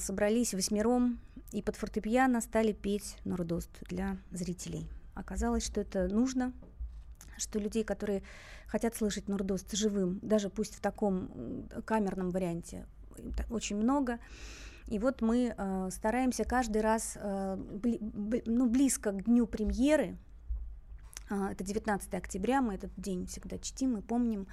собрались 0.00 0.54
восьмером 0.54 1.18
и 1.52 1.62
под 1.62 1.76
фортепиано 1.76 2.40
стали 2.40 2.72
петь 2.72 3.16
Нордост 3.24 3.70
для 3.88 4.18
зрителей. 4.30 4.88
Оказалось, 5.14 5.64
что 5.64 5.80
это 5.80 6.08
нужно, 6.08 6.52
что 7.36 7.58
людей, 7.58 7.84
которые 7.84 8.22
хотят 8.66 8.94
слышать 8.94 9.28
Нордост 9.28 9.72
живым, 9.72 10.18
даже 10.22 10.50
пусть 10.50 10.74
в 10.74 10.80
таком 10.80 11.68
камерном 11.84 12.30
варианте, 12.30 12.86
очень 13.50 13.76
много. 13.76 14.18
И 14.88 14.98
вот 14.98 15.22
мы 15.22 15.54
э, 15.56 15.88
стараемся 15.90 16.44
каждый 16.44 16.82
раз 16.82 17.16
э, 17.16 17.56
бли- 17.56 18.00
бли- 18.00 18.42
ну, 18.46 18.68
близко 18.68 19.12
к 19.12 19.24
дню 19.24 19.46
премьеры, 19.46 20.18
это 21.50 21.64
19 21.64 22.14
октября, 22.14 22.60
мы 22.60 22.74
этот 22.74 22.92
день 22.96 23.26
всегда 23.26 23.58
чтим, 23.58 23.94
мы 23.94 24.02
помним, 24.02 24.46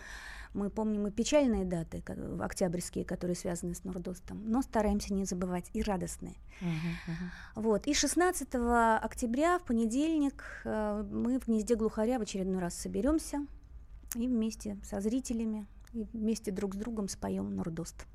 мы 0.54 0.70
помним 0.70 1.08
и 1.08 1.12
печальные 1.12 1.66
даты, 1.66 2.04
октябрьские, 2.40 3.06
которые 3.06 3.36
связаны 3.36 3.76
с 3.76 3.84
Нордостом, 3.84 4.42
но 4.46 4.62
стараемся 4.62 5.14
не 5.14 5.26
забывать 5.26 5.70
и 5.74 5.82
радостные. 5.82 6.36
Мгм, 6.62 6.72
мгм. 7.08 7.32
Вот. 7.56 7.88
И 7.88 7.94
16 7.94 8.98
октября, 9.02 9.60
в 9.60 9.64
понедельник, 9.64 10.44
э, 10.66 11.04
мы 11.12 11.40
в 11.40 11.48
гнезде 11.48 11.76
глухаря 11.76 12.20
в 12.20 12.22
очередной 12.22 12.60
раз 12.60 12.76
соберемся 12.76 13.46
и 14.16 14.28
вместе 14.28 14.78
со 14.84 15.02
зрителями, 15.02 15.68
и 15.94 16.06
вместе 16.14 16.52
друг 16.52 16.76
с 16.76 16.78
другом 16.78 17.08
споем 17.08 17.56
Нордост. 17.56 18.06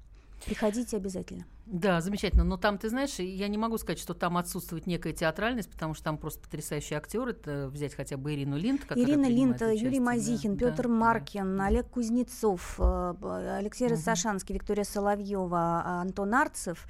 Приходите 0.44 0.96
обязательно. 0.96 1.46
Да, 1.66 2.00
замечательно. 2.02 2.44
Но 2.44 2.56
там, 2.58 2.76
ты 2.76 2.90
знаешь, 2.90 3.18
я 3.18 3.48
не 3.48 3.56
могу 3.56 3.78
сказать, 3.78 3.98
что 3.98 4.12
там 4.12 4.36
отсутствует 4.36 4.86
некая 4.86 5.12
театральность, 5.14 5.70
потому 5.70 5.94
что 5.94 6.04
там 6.04 6.18
просто 6.18 6.40
потрясающие 6.40 6.98
актеры. 6.98 7.30
Это 7.30 7.68
взять 7.68 7.94
хотя 7.94 8.16
бы 8.16 8.34
Ирину 8.34 8.58
Линд, 8.58 8.82
Ирина 8.94 9.24
принимает 9.24 9.30
Линта, 9.30 9.72
Юрий 9.72 9.98
да, 9.98 10.04
Мазихин, 10.04 10.56
да, 10.56 10.70
Петр 10.70 10.84
да. 10.84 10.94
Маркин, 10.94 11.60
Олег 11.60 11.88
Кузнецов, 11.88 12.76
э, 12.78 13.56
Алексей 13.58 13.86
Мгм. 13.86 13.94
Рассашанский, 13.94 14.54
Виктория 14.54 14.84
Соловьева, 14.84 15.82
а, 15.84 16.02
Антон 16.02 16.34
Арцев 16.34 16.86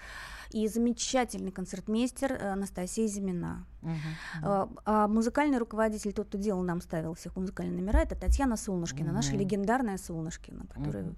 и 0.50 0.66
замечательный 0.66 1.52
концертмейстер 1.52 2.32
э, 2.32 2.52
Анастасия 2.52 3.06
Зимина. 3.06 3.66
А, 4.42 4.68
А 4.84 5.08
музыкальный 5.08 5.58
руководитель, 5.58 6.12
тот, 6.12 6.26
кто 6.28 6.38
делал 6.38 6.62
нам, 6.62 6.80
ставил 6.80 7.14
всех 7.14 7.37
музыкальные 7.37 7.80
номера, 7.80 8.00
это 8.00 8.16
Татьяна 8.16 8.56
Солнышкина, 8.56 9.12
наша 9.12 9.30
Мгм. 9.30 9.38
легендарная 9.40 9.98
Солнышкина, 9.98 10.66
которая... 10.66 11.04
Мгм. 11.04 11.16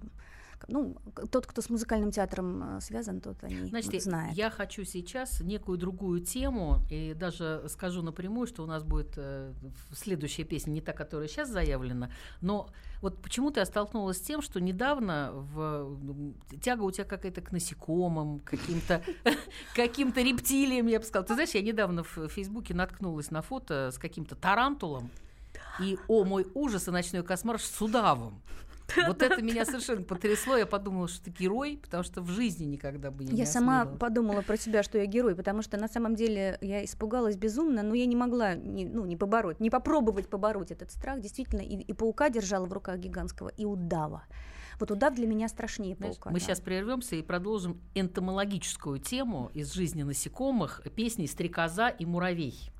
Ну, 0.67 0.95
тот, 1.31 1.45
кто 1.45 1.61
с 1.61 1.69
музыкальным 1.69 2.11
театром 2.11 2.77
э, 2.77 2.81
связан, 2.81 3.21
тот 3.21 3.43
о 3.43 3.47
ней 3.47 3.65
Значит, 3.69 3.93
я- 3.93 3.99
знает. 3.99 4.33
я 4.35 4.49
хочу 4.49 4.83
сейчас 4.83 5.39
некую 5.41 5.77
другую 5.77 6.21
тему, 6.21 6.79
и 6.89 7.13
даже 7.13 7.63
скажу 7.67 8.01
напрямую, 8.01 8.47
что 8.47 8.63
у 8.63 8.65
нас 8.65 8.83
будет 8.83 9.13
э, 9.17 9.53
следующая 9.93 10.43
песня, 10.43 10.71
не 10.71 10.81
та, 10.81 10.93
которая 10.93 11.27
сейчас 11.27 11.49
заявлена, 11.49 12.09
но 12.41 12.69
вот 13.01 13.21
почему-то 13.21 13.59
я 13.59 13.65
столкнулась 13.65 14.17
с 14.17 14.21
тем, 14.21 14.41
что 14.41 14.59
недавно 14.59 15.31
в, 15.33 15.95
тяга 16.61 16.81
у 16.81 16.91
тебя 16.91 17.05
какая-то 17.05 17.41
к 17.41 17.51
насекомым, 17.51 18.39
каким-то 18.39 19.03
каким-то 19.75 20.21
рептилиям, 20.21 20.87
я 20.87 20.99
бы 20.99 21.05
сказала. 21.05 21.27
Ты 21.27 21.33
знаешь, 21.35 21.51
я 21.51 21.61
недавно 21.61 22.03
в 22.03 22.27
Фейсбуке 22.29 22.73
наткнулась 22.73 23.29
на 23.31 23.41
фото 23.41 23.91
с 23.93 23.97
каким-то 23.99 24.35
тарантулом, 24.35 25.11
и, 25.79 25.97
о 26.07 26.23
мой 26.23 26.47
ужас, 26.55 26.87
и 26.87 26.91
ночной 26.91 27.23
кошмар 27.23 27.61
с 27.61 27.81
удавом. 27.81 28.41
Вот 28.95 29.21
это 29.21 29.41
меня 29.41 29.65
совершенно 29.65 30.03
потрясло. 30.03 30.57
Я 30.57 30.65
подумала, 30.65 31.07
что 31.07 31.25
ты 31.25 31.31
герой, 31.31 31.79
потому 31.81 32.03
что 32.03 32.21
в 32.21 32.29
жизни 32.29 32.65
никогда 32.65 33.11
бы 33.11 33.23
не 33.23 33.37
Я 33.37 33.45
сама 33.45 33.85
подумала 33.85 34.41
про 34.41 34.57
себя, 34.57 34.83
что 34.83 34.97
я 34.97 35.05
герой, 35.05 35.35
потому 35.35 35.61
что 35.61 35.77
на 35.77 35.87
самом 35.87 36.15
деле 36.15 36.57
я 36.61 36.83
испугалась 36.83 37.35
безумно, 37.35 37.83
но 37.83 37.93
я 37.93 38.05
не 38.05 38.15
могла 38.15 38.55
не, 38.55 38.85
ну, 38.85 39.05
не 39.05 39.17
побороть, 39.17 39.59
не 39.59 39.69
попробовать 39.69 40.29
побороть 40.29 40.71
этот 40.71 40.91
страх. 40.91 41.19
Действительно, 41.19 41.61
и, 41.61 41.75
и 41.75 41.93
паука 41.93 42.29
держала 42.29 42.65
в 42.65 42.73
руках 42.73 42.97
гигантского, 42.97 43.49
и 43.49 43.65
удава. 43.65 44.23
Вот 44.79 44.91
удав 44.91 45.15
для 45.15 45.25
меня 45.25 45.47
страшнее 45.47 45.95
Знаешь, 45.95 46.15
паука. 46.15 46.29
мы 46.29 46.39
да. 46.39 46.45
сейчас 46.45 46.61
прервемся 46.61 47.15
и 47.15 47.23
продолжим 47.23 47.81
энтомологическую 47.95 48.99
тему 48.99 49.49
из 49.53 49.73
жизни 49.73 50.03
насекомых 50.03 50.83
песни 50.95 51.25
«Стрекоза 51.25 51.89
и 51.89 52.05
муравей». 52.05 52.71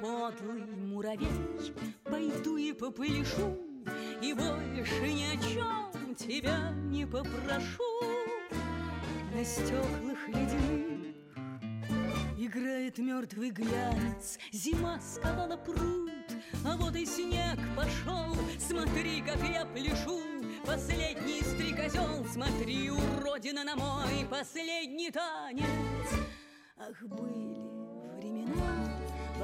Подлый 0.00 0.62
муравей, 0.76 1.28
пойду 2.04 2.56
и 2.56 2.72
попышу, 2.72 3.58
И 4.22 4.32
больше 4.32 5.12
ни 5.12 5.24
о 5.24 5.36
чем 5.36 6.14
тебя 6.14 6.70
не 6.90 7.06
попрошу. 7.06 7.84
На 9.34 9.44
стеклах 9.44 10.28
ледяных 10.28 10.98
играет 12.36 12.98
мертвый 12.98 13.50
глянец, 13.50 14.38
Зима 14.52 15.00
сковала 15.00 15.56
пруд, 15.56 16.10
а 16.64 16.76
вот 16.76 16.96
и 16.96 17.04
снег 17.04 17.58
пошел. 17.76 18.34
Смотри, 18.58 19.22
как 19.22 19.38
я 19.48 19.64
пляшу, 19.66 20.20
последний 20.64 21.42
стрекозел, 21.42 22.24
Смотри, 22.32 22.90
уродина 22.90 23.64
на 23.64 23.76
мой 23.76 24.26
последний 24.30 25.10
танец. 25.10 25.66
Ах, 26.76 27.02
были 27.02 27.58
времена, 28.16 28.97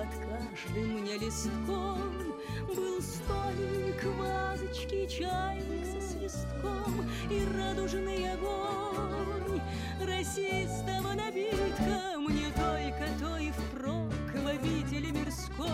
под 0.04 0.14
каждым 0.26 1.00
мне 1.00 1.18
листком 1.18 2.34
Был 2.74 3.00
столик, 3.00 4.04
вазочки, 4.18 5.06
чайник 5.06 5.86
со 5.86 6.00
свистком 6.00 7.08
И 7.30 7.44
радужный 7.56 8.32
огонь. 8.32 9.60
Расистого 10.00 11.12
напитка 11.14 12.18
Мне 12.18 12.50
только 12.52 13.08
то 13.20 13.36
и 13.38 13.50
впрок 13.50 14.12
в 14.32 15.12
мирской 15.12 15.68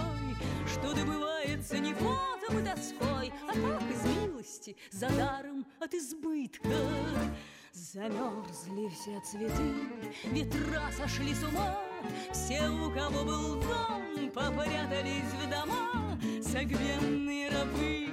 Что 0.67 0.95
добывается 0.95 1.79
не 1.79 1.95
потом 1.95 2.59
и 2.59 2.65
тоской 2.65 3.33
А 3.49 3.53
так 3.53 3.83
из 3.91 4.05
милости, 4.05 4.77
за 4.91 5.09
даром 5.11 5.67
от 5.81 5.95
избытка. 5.95 6.69
Замерзли 7.73 8.89
все 8.89 9.21
цветы, 9.21 9.75
ветра 10.33 10.91
сошли 10.97 11.33
с 11.35 11.43
ума, 11.45 11.79
Все, 12.33 12.69
у 12.69 12.91
кого 12.91 13.25
был 13.25 13.55
дом, 13.57 14.31
попрятались 14.33 15.33
в 15.35 15.51
дома, 15.51 16.19
Согбенные 16.43 17.49
рабы. 17.51 18.09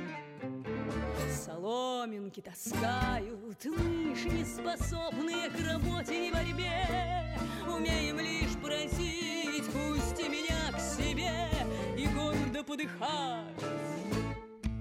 Соломинки 1.30 2.42
таскают, 2.42 3.66
мышь 3.66 4.26
не 4.26 4.46
способные 4.46 5.50
к 5.50 5.60
работе 5.66 6.28
и 6.28 6.32
борьбе. 6.32 7.38
Умеем 7.68 8.20
лишь 8.20 8.56
просить, 8.62 9.66
пусти 9.72 10.30
меня 10.30 10.72
к 10.72 10.80
себе 10.80 11.50
и 11.98 12.08
гордо 12.08 12.64
подыхать, 12.64 13.64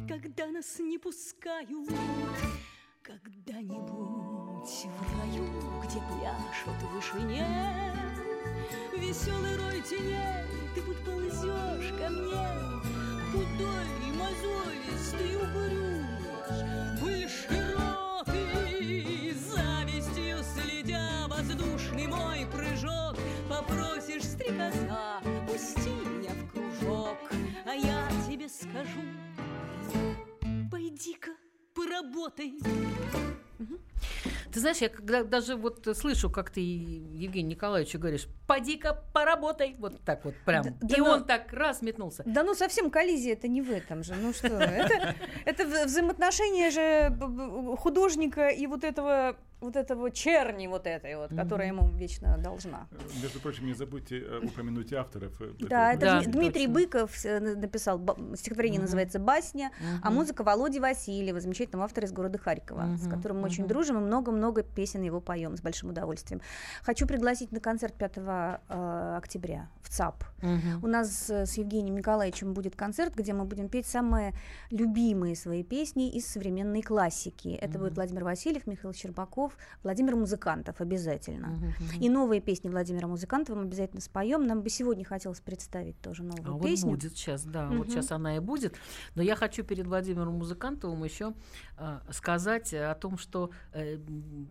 когда 0.08 0.46
нас 0.46 0.78
не 0.78 0.98
пускают. 0.98 1.90
Когда-нибудь 3.02 4.86
в 4.86 5.18
раю, 5.18 5.46
где 5.84 6.00
пляшет 6.00 6.82
в 6.82 6.94
вышине 6.94 7.46
Веселый 8.96 9.56
рой 9.56 9.80
теней, 9.82 10.44
ты 10.74 10.82
подползешь 10.82 11.92
ко 11.98 12.08
мне. 12.10 12.46
Худой, 13.32 13.86
мозолистый, 14.16 15.36
угрюмый 15.36 16.06
Был 17.00 17.28
широкий, 17.28 19.32
завистью 19.32 20.38
следя 20.54 21.26
Воздушный 21.28 22.06
мой 22.06 22.46
прыжок 22.52 23.16
Попросишь 23.48 24.22
стрекоза, 24.22 25.20
пусти 25.46 25.90
меня 25.90 26.34
в 26.34 26.50
кружок. 26.52 27.18
А 27.64 27.74
я 27.74 28.08
тебе 28.28 28.48
скажу, 28.48 29.02
пойди-ка 30.70 31.32
поработай 31.74 32.58
Ты 34.56 34.60
знаешь, 34.60 34.78
я 34.78 34.88
когда 34.88 35.22
даже 35.22 35.54
вот 35.54 35.86
слышу, 35.94 36.30
как 36.30 36.48
ты 36.48 36.60
Евгений 36.62 37.50
Николаевичу 37.50 37.98
говоришь, 37.98 38.26
поди-ка 38.46 39.04
поработай, 39.12 39.76
вот 39.78 40.00
так 40.02 40.24
вот 40.24 40.34
прям. 40.46 40.64
Да- 40.80 40.96
и 40.96 40.98
ну- 40.98 41.10
он 41.10 41.24
так 41.24 41.52
раз 41.52 41.82
метнулся. 41.82 42.22
Да 42.24 42.42
ну 42.42 42.54
совсем 42.54 42.90
коллизия 42.90 43.34
это 43.34 43.48
не 43.48 43.60
в 43.60 43.70
этом 43.70 44.02
же. 44.02 44.14
Ну 44.14 44.32
что, 44.32 44.46
это, 44.46 45.14
это 45.44 45.64
вза- 45.64 45.84
взаимоотношения 45.84 46.70
же 46.70 47.76
художника 47.76 48.48
и 48.48 48.66
вот 48.66 48.82
этого 48.82 49.36
вот 49.60 49.74
этого 49.76 50.10
черни 50.10 50.66
вот 50.66 50.86
этой 50.86 51.16
вот, 51.16 51.30
которая 51.34 51.68
ему 51.68 51.88
вечно 51.88 52.36
должна. 52.38 52.86
Между 53.22 53.40
прочим, 53.40 53.66
не 53.66 53.72
забудьте 53.74 54.18
э, 54.20 54.40
упомянуть 54.44 54.92
авторов. 54.92 55.40
э, 55.40 55.52
Да, 55.60 55.92
это 55.94 56.00
Да, 56.00 56.22
Дмитрий. 56.22 56.66
Быков 56.66 57.24
э, 57.24 57.40
на- 57.40 57.54
написал, 57.56 58.00
стихотворение 58.36 58.80
называется 58.80 59.18
«Басня», 59.18 59.70
а 60.02 60.10
музыка 60.10 60.44
Володи 60.44 60.78
Васильева, 60.80 61.40
замечательного 61.40 61.84
автора 61.86 62.06
из 62.06 62.12
города 62.12 62.38
Харькова, 62.38 62.96
с 62.96 63.08
которым 63.08 63.38
мы 63.40 63.44
очень 63.46 63.66
дружим 63.66 63.96
и 63.96 64.00
много-много 64.00 64.62
песен 64.62 65.02
его 65.02 65.20
поем 65.20 65.56
с 65.56 65.60
большим 65.62 65.90
удовольствием. 65.90 66.40
Хочу 66.82 67.06
пригласить 67.06 67.50
на 67.52 67.60
концерт 67.60 67.94
5 67.94 68.12
э, 68.18 69.14
октября 69.16 69.68
в 69.82 69.88
ЦАП. 69.88 70.24
У 70.82 70.86
нас 70.86 71.30
с 71.30 71.54
Евгением 71.58 71.96
Николаевичем 71.96 72.52
будет 72.52 72.76
концерт, 72.76 73.14
где 73.14 73.32
мы 73.32 73.44
будем 73.44 73.68
петь 73.68 73.86
самые 73.86 74.34
любимые 74.70 75.34
свои 75.34 75.62
песни 75.62 76.10
из 76.10 76.26
современной 76.26 76.82
классики. 76.82 77.48
Это 77.48 77.78
будет. 77.78 77.94
Владимир 77.94 78.24
Васильев, 78.24 78.66
Михаил 78.66 78.92
Щербаков, 78.92 79.45
Владимир 79.82 80.16
Музыкантов 80.16 80.80
обязательно. 80.80 81.48
Мгм, 81.48 81.66
мгм. 81.66 82.00
И 82.00 82.08
новые 82.08 82.40
песни 82.40 82.68
Владимира 82.68 83.06
Музыкантова 83.08 83.56
мы 83.56 83.62
обязательно 83.62 84.00
споем. 84.00 84.46
Нам 84.46 84.62
бы 84.62 84.68
сегодня 84.70 85.04
хотелось 85.04 85.40
представить 85.40 86.00
тоже 86.00 86.22
А 86.22 86.26
новую 86.26 86.52
вот 86.58 86.62
песню. 86.62 86.90
будет 86.90 87.12
сейчас, 87.16 87.44
да, 87.44 87.66
Мгм. 87.66 87.78
вот 87.78 87.88
сейчас 87.88 88.12
она 88.12 88.36
и 88.36 88.40
будет. 88.40 88.74
Но 89.14 89.22
я 89.22 89.36
хочу 89.36 89.62
перед 89.64 89.86
Владимиром 89.86 90.34
Музыкантовым 90.34 91.04
еще 91.04 91.34
а, 91.78 92.02
сказать 92.10 92.72
о 92.72 92.94
том, 92.94 93.18
что 93.18 93.50
э, 93.72 93.98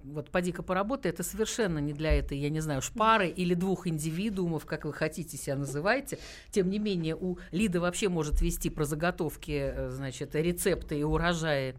вот 0.04 0.30
«Поди-ка 0.32 0.62
поработай» 0.64 1.12
это 1.12 1.24
совершенно 1.24 1.80
не 1.80 1.94
для 1.94 2.14
этой, 2.14 2.38
я 2.38 2.50
не 2.50 2.60
знаю, 2.60 2.80
уж 2.80 2.92
пары 2.92 3.28
или 3.30 3.54
двух 3.54 3.88
индивидуумов, 3.88 4.66
как 4.66 4.86
вы 4.86 4.94
хотите 4.94 5.38
себя 5.38 5.56
называете. 5.56 6.20
Тем 6.52 6.70
не 6.70 6.80
менее, 6.80 7.16
у 7.16 7.38
Лида 7.52 7.80
вообще 7.80 8.10
может 8.10 8.42
вести 8.42 8.70
про 8.70 8.86
заготовки, 8.86 9.72
э, 9.74 9.90
значит, 9.90 10.36
рецепты 10.36 11.00
и 11.00 11.04
урожаи 11.04 11.76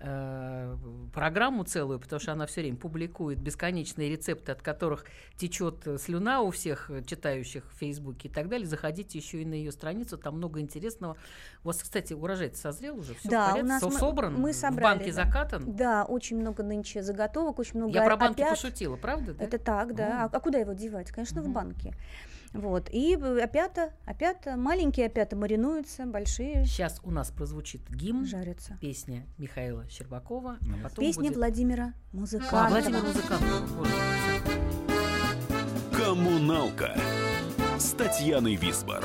э, 0.00 0.76
программу 1.12 1.64
целую, 1.64 1.98
потому 1.98 2.20
что 2.20 2.32
она 2.32 2.46
все 2.46 2.60
время 2.62 2.76
публикует 2.76 3.38
бесконечные 3.38 4.10
рецепты, 4.10 4.52
от 4.52 4.62
которых 4.62 5.04
течет 5.36 5.86
э, 5.86 5.98
слюна 5.98 6.42
у 6.42 6.50
всех 6.50 6.90
э, 6.90 7.02
читающих 7.04 7.64
в 7.72 7.78
Фейсбуке 7.78 8.28
и 8.28 8.30
так 8.30 8.48
далее. 8.48 8.66
Заходите 8.66 9.18
еще 9.18 9.42
и 9.42 9.44
на 9.44 9.54
ее 9.54 9.72
страницу, 9.72 10.16
там 10.18 10.36
много 10.36 10.60
интересного. 10.60 11.16
У 11.64 11.68
вас, 11.68 11.82
кстати, 11.82 12.12
урожай 12.12 12.52
созрел 12.54 12.98
уже, 12.98 13.14
все 13.14 13.28
Да, 13.28 13.54
в 13.54 13.60
у 13.60 13.64
нас 13.64 13.80
Со- 13.80 13.88
мы- 13.88 13.98
собран, 13.98 14.34
мы 14.34 14.52
в 14.52 14.56
собрали, 14.56 14.82
банке 14.98 15.12
да. 15.12 15.24
закатан. 15.24 15.76
Да, 15.76 16.04
очень 16.04 16.38
много 16.38 16.62
нынче 16.62 17.02
заготовок, 17.02 17.58
очень 17.58 17.78
много 17.78 17.92
Я 17.92 18.04
про 18.04 18.16
банки 18.16 18.40
опят. 18.40 18.50
пошутила, 18.50 18.96
правда? 18.96 19.34
да? 19.34 19.44
Это 19.44 19.58
так, 19.58 19.94
да. 19.94 20.24
О. 20.24 20.26
А, 20.26 20.30
а 20.32 20.40
куда 20.40 20.58
его 20.58 20.72
девать? 20.72 21.10
Конечно, 21.10 21.40
в 21.42 21.44
Мгм. 21.44 21.52
банке. 21.54 21.94
Вот. 22.52 22.88
И 22.90 23.16
э, 23.20 23.40
опята, 23.40 23.92
опята, 24.06 24.56
маленькие 24.56 25.06
опята 25.06 25.36
маринуются, 25.36 26.06
большие 26.06 26.64
Сейчас 26.66 27.00
у 27.04 27.10
нас 27.10 27.30
прозвучит 27.30 27.82
гимн, 27.90 28.24
жарятся. 28.26 28.78
песня 28.80 29.26
Михаила 29.38 29.88
Щербакова, 29.88 30.58
а 30.60 30.82
потом 30.82 31.04
Песня 31.04 31.24
будет... 31.24 31.36
Владимира 31.36 31.84
А, 32.12 32.16
Музыкантова. 32.16 32.68
Владимир 32.68 33.02
Музыкантов. 33.02 33.88
Коммуналка 35.92 36.96
с 37.78 37.92
Татьяной 37.92 38.56
Висбор. 38.56 39.04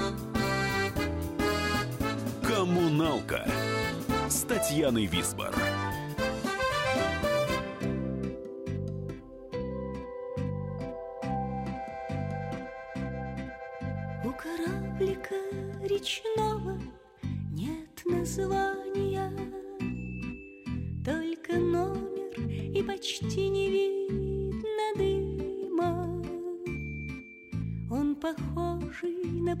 Коммуналка 2.61 3.43
с 4.29 4.43
Висбор. 5.07 5.51
У 14.23 14.31
кораблика 14.31 15.33
речного 15.81 16.79
нет 17.51 17.99
названия, 18.05 19.31
Только 21.03 21.53
номер 21.53 22.77
и 22.77 22.83
почти 22.83 23.49
не 23.49 23.71
видно 23.71 24.93
дыма. 24.97 26.23
Он 27.89 28.15
похожий 28.15 29.17
на 29.23 29.57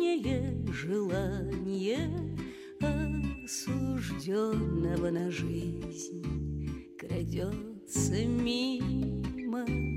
последнее 0.00 0.56
желание 0.72 2.08
Осужденного 3.44 5.10
на 5.10 5.30
жизнь 5.30 6.24
крадется 6.98 8.24
мимо. 8.24 9.89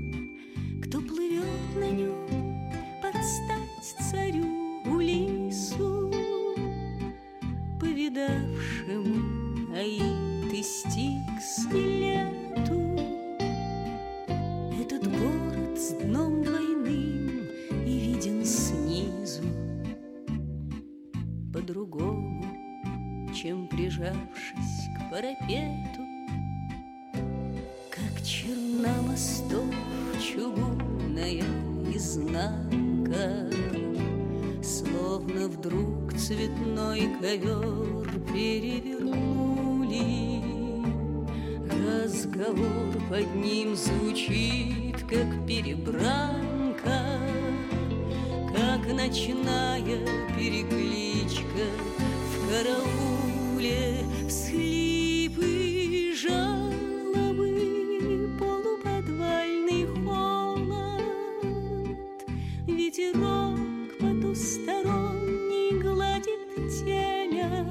Ветерок 62.96 63.58
потусторонний 63.98 65.82
гладит 65.82 66.70
темя. 66.70 67.66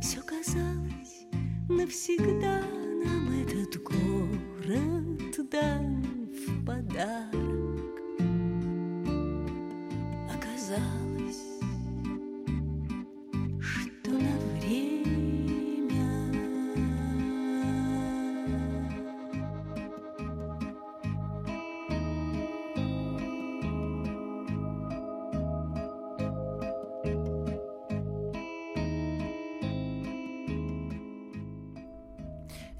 Все 0.00 0.22
казалось 0.22 1.26
навсегда 1.68 2.41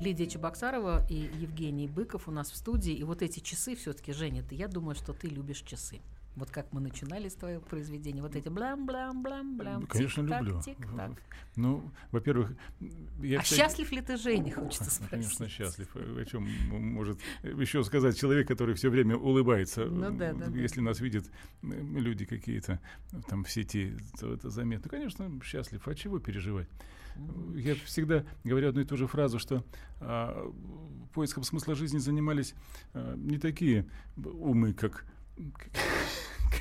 Лидия 0.02 0.26
Чебоксарова 0.26 1.06
и 1.08 1.14
Евгений 1.14 1.86
Быков 1.86 2.26
у 2.26 2.32
нас 2.32 2.50
в 2.50 2.56
студии. 2.56 2.92
И 2.92 3.04
вот 3.04 3.22
эти 3.22 3.38
часы 3.38 3.76
все-таки, 3.76 4.12
Женя, 4.12 4.42
ты, 4.42 4.56
я 4.56 4.66
думаю, 4.66 4.96
что 4.96 5.12
ты 5.12 5.28
любишь 5.28 5.62
часы. 5.62 6.00
Вот 6.34 6.50
как 6.50 6.72
мы 6.72 6.80
начинали 6.80 7.28
с 7.28 7.34
твоего 7.34 7.60
произведения, 7.60 8.22
вот 8.22 8.34
эти 8.34 8.48
блам-блам-блам-блам. 8.48 9.86
Конечно, 9.86 10.22
люблю. 10.22 10.62
Тик-так. 10.62 11.12
Ну, 11.56 11.90
во-первых, 12.10 12.52
я 13.20 13.40
А 13.40 13.42
всяк- 13.42 13.58
счастлив 13.58 13.92
ли 13.92 14.00
ты, 14.00 14.16
Женя, 14.16 14.52
хочется 14.54 14.84
Ну, 15.00 15.06
спросить? 15.06 15.10
Конечно, 15.38 15.48
счастлив. 15.48 15.94
О 15.94 16.24
чем 16.24 16.48
может 16.70 17.18
еще 17.42 17.84
сказать 17.84 18.18
человек, 18.18 18.48
который 18.48 18.74
все 18.74 18.88
время 18.88 19.16
улыбается? 19.16 19.84
Ну 19.84 20.10
да, 20.16 20.32
да, 20.32 20.46
да. 20.46 20.58
Если 20.58 20.80
нас 20.80 21.00
видят 21.00 21.30
люди 21.62 22.24
какие-то 22.24 22.80
там 23.28 23.44
в 23.44 23.50
сети, 23.50 23.94
то 24.18 24.32
это 24.32 24.48
заметно. 24.48 24.88
Конечно, 24.88 25.30
счастлив. 25.44 25.86
А 25.86 25.94
чего 25.94 26.18
переживать? 26.18 26.68
Я 27.54 27.74
всегда 27.74 28.24
говорю 28.42 28.70
одну 28.70 28.80
и 28.80 28.84
ту 28.86 28.96
же 28.96 29.06
фразу, 29.06 29.38
что 29.38 29.62
а, 30.00 30.50
поиском 31.12 31.42
смысла 31.42 31.74
жизни 31.74 31.98
занимались 31.98 32.54
а, 32.94 33.14
не 33.16 33.36
такие 33.38 33.86
умы, 34.16 34.72
как 34.72 35.04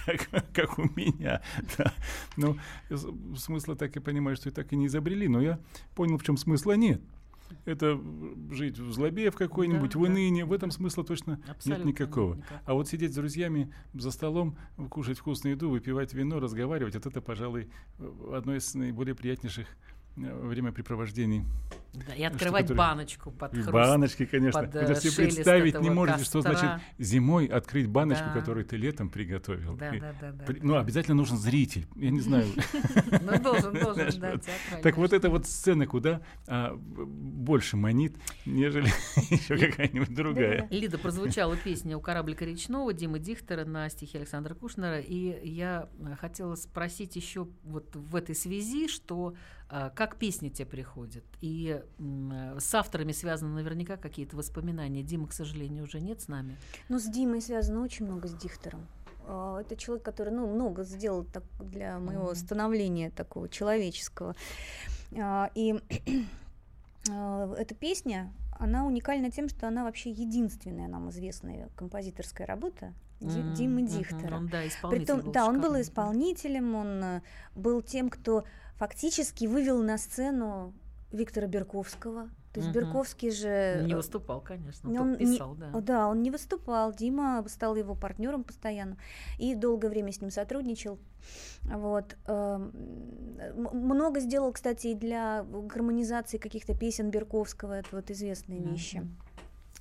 как, 0.05 0.29
как 0.53 0.79
у 0.79 0.83
меня. 0.95 1.41
Да. 1.77 1.93
Ну, 2.37 2.57
смысла 3.35 3.75
так 3.75 3.95
я 3.95 4.01
понимаю, 4.01 4.35
что 4.35 4.49
и 4.49 4.51
так 4.51 4.71
и 4.73 4.75
не 4.75 4.87
изобрели, 4.87 5.27
но 5.27 5.41
я 5.41 5.59
понял, 5.95 6.17
в 6.17 6.23
чем 6.23 6.37
смысла 6.37 6.73
нет. 6.73 7.01
Это 7.65 7.99
жить 8.51 8.79
в 8.79 8.93
злобе 8.93 9.29
в 9.29 9.35
какой-нибудь, 9.35 9.91
Да, 9.91 9.99
в 9.99 10.03
да, 10.03 10.09
унынии, 10.09 10.43
в 10.43 10.49
да. 10.49 10.55
этом 10.55 10.71
смысла 10.71 11.03
точно 11.03 11.37
Абсолютно 11.49 11.83
нет 11.83 11.93
никакого. 11.99 12.35
никакого. 12.35 12.61
А 12.65 12.73
вот 12.73 12.87
сидеть 12.87 13.11
с 13.11 13.15
друзьями 13.15 13.73
за 13.93 14.11
столом, 14.11 14.57
кушать 14.89 15.19
вкусную 15.19 15.55
еду, 15.55 15.69
выпивать 15.69 16.13
вино, 16.13 16.39
разговаривать, 16.39 16.95
вот 16.95 17.05
это, 17.05 17.19
пожалуй, 17.19 17.69
одно 18.31 18.55
из 18.55 18.73
наиболее 18.73 19.15
приятнейших 19.15 19.67
времяпрепровождений. 20.15 21.45
Да, 21.93 22.13
и 22.15 22.23
открывать 22.23 22.63
которое- 22.63 22.77
баночку 22.77 23.31
под 23.31 23.51
хруст. 23.51 23.69
баночки, 23.69 24.25
конечно. 24.25 24.61
под, 24.63 24.73
Вы 24.73 24.79
э, 24.81 24.95
себе 24.95 25.25
представить 25.25 25.79
не 25.81 25.89
можете, 25.89 26.23
что 26.23 26.39
значит 26.41 26.61
костра. 26.61 26.81
зимой 26.99 27.47
открыть 27.47 27.87
баночку, 27.87 28.27
Да. 28.33 28.39
которую 28.39 28.65
ты 28.65 28.77
летом 28.77 29.09
приготовил. 29.09 29.75
Да, 29.75 29.89
И 29.93 29.99
да, 29.99 30.13
да, 30.21 30.31
да, 30.31 30.43
при- 30.45 30.59
да. 30.59 30.65
Ну, 30.67 30.75
обязательно 30.77 31.15
нужен 31.15 31.37
зритель. 31.37 31.87
Я 31.95 32.11
не 32.11 32.21
знаю. 32.21 32.45
Ну, 33.21 33.39
должен, 33.41 33.73
должен, 33.81 34.19
да. 34.21 34.33
Так 34.81 34.95
вот 34.97 35.11
эта 35.11 35.29
вот 35.29 35.45
сцена 35.47 35.85
куда 35.85 36.21
а, 36.47 36.75
больше 36.77 37.75
манит, 37.75 38.15
нежели 38.45 38.87
еще 39.29 39.57
какая-нибудь 39.57 40.13
другая. 40.15 40.67
Лида, 40.71 40.97
прозвучала 40.97 41.57
песня 41.57 41.97
у 41.97 42.01
кораблика 42.01 42.45
речного 42.45 42.93
Димы 42.93 43.19
Дихтера 43.19 43.65
на 43.65 43.89
стихи 43.89 44.17
Александра 44.17 44.53
Кушнера. 44.55 44.99
И 44.99 45.47
я 45.47 45.89
э, 45.99 46.15
хотела 46.19 46.55
спросить 46.55 47.15
еще 47.17 47.47
вот 47.63 47.95
в 47.95 48.15
этой 48.15 48.33
связи, 48.35 48.87
что 48.87 49.33
э, 49.33 49.60
как 49.95 50.17
песни 50.17 50.49
тебе 50.49 50.65
приходят? 50.65 51.23
И 51.41 51.81
с 52.59 52.75
авторами 52.75 53.11
связаны 53.13 53.53
наверняка 53.55 53.97
какие-то 53.97 54.35
воспоминания. 54.35 55.03
Дима, 55.03 55.27
к 55.27 55.33
сожалению, 55.33 55.83
уже 55.83 55.99
нет 56.01 56.21
с 56.21 56.27
нами. 56.27 56.57
Ну, 56.89 56.99
с 56.99 57.05
Димой 57.05 57.41
связано 57.41 57.81
очень 57.81 58.05
много 58.05 58.27
с 58.27 58.33
Дихтером. 58.33 58.85
А, 59.27 59.61
Это 59.61 59.75
человек, 59.75 60.03
который 60.03 60.33
ну, 60.33 60.47
много 60.47 60.83
сделал 60.83 61.23
так, 61.23 61.43
для 61.59 61.99
моего 61.99 62.27
Мгм. 62.27 62.35
становления 62.35 63.11
такого 63.11 63.47
человеческого. 63.47 64.35
А, 65.17 65.49
И 65.55 65.75
а, 67.09 67.53
эта 67.55 67.75
песня, 67.75 68.31
она 68.59 68.85
уникальна 68.85 69.31
тем, 69.31 69.49
что 69.49 69.67
она 69.67 69.83
вообще 69.83 70.11
единственная 70.11 70.87
нам 70.87 71.09
известная 71.09 71.69
композиторская 71.75 72.45
работа 72.47 72.93
М, 73.21 73.53
Димы. 73.53 73.83
Дихтера. 73.83 74.35
Он, 74.35 74.47
да, 74.47 74.67
исполнитель 74.67 75.13
Притом, 75.15 75.31
да, 75.31 75.45
он 75.47 75.61
был 75.61 75.79
исполнителем, 75.79 76.75
он 76.75 77.03
э, 77.03 77.21
был 77.55 77.81
тем, 77.83 78.09
кто 78.09 78.43
фактически 78.81 79.45
вывел 79.45 79.83
на 79.83 79.99
сцену 79.99 80.73
Виктора 81.11 81.45
Берковского. 81.45 82.29
То 82.51 82.59
есть 82.61 82.69
Мгм. 82.69 82.79
Берковский 82.79 83.29
же... 83.29 83.83
Не 83.85 83.93
выступал, 83.93 84.41
конечно, 84.41 84.89
он 84.89 84.95
только 84.95 85.23
не- 85.23 85.33
писал, 85.33 85.53
да. 85.53 85.79
Да, 85.81 86.07
он 86.07 86.23
не 86.23 86.31
выступал. 86.31 86.91
Дима 86.91 87.45
стал 87.47 87.75
его 87.75 87.93
партнером 87.93 88.43
постоянно 88.43 88.97
и 89.37 89.53
долгое 89.53 89.89
время 89.89 90.11
с 90.11 90.19
ним 90.19 90.31
сотрудничал. 90.31 90.97
Вот. 91.61 92.17
эм, 92.25 92.71
Много 93.71 94.19
сделал, 94.19 94.51
кстати, 94.51 94.87
и 94.87 94.95
для 94.95 95.43
гармонизации 95.43 96.39
каких-то 96.39 96.75
песен 96.75 97.11
Берковского. 97.11 97.73
Это 97.73 97.89
вот 97.91 98.09
известные 98.09 98.61
вещи. 98.63 99.07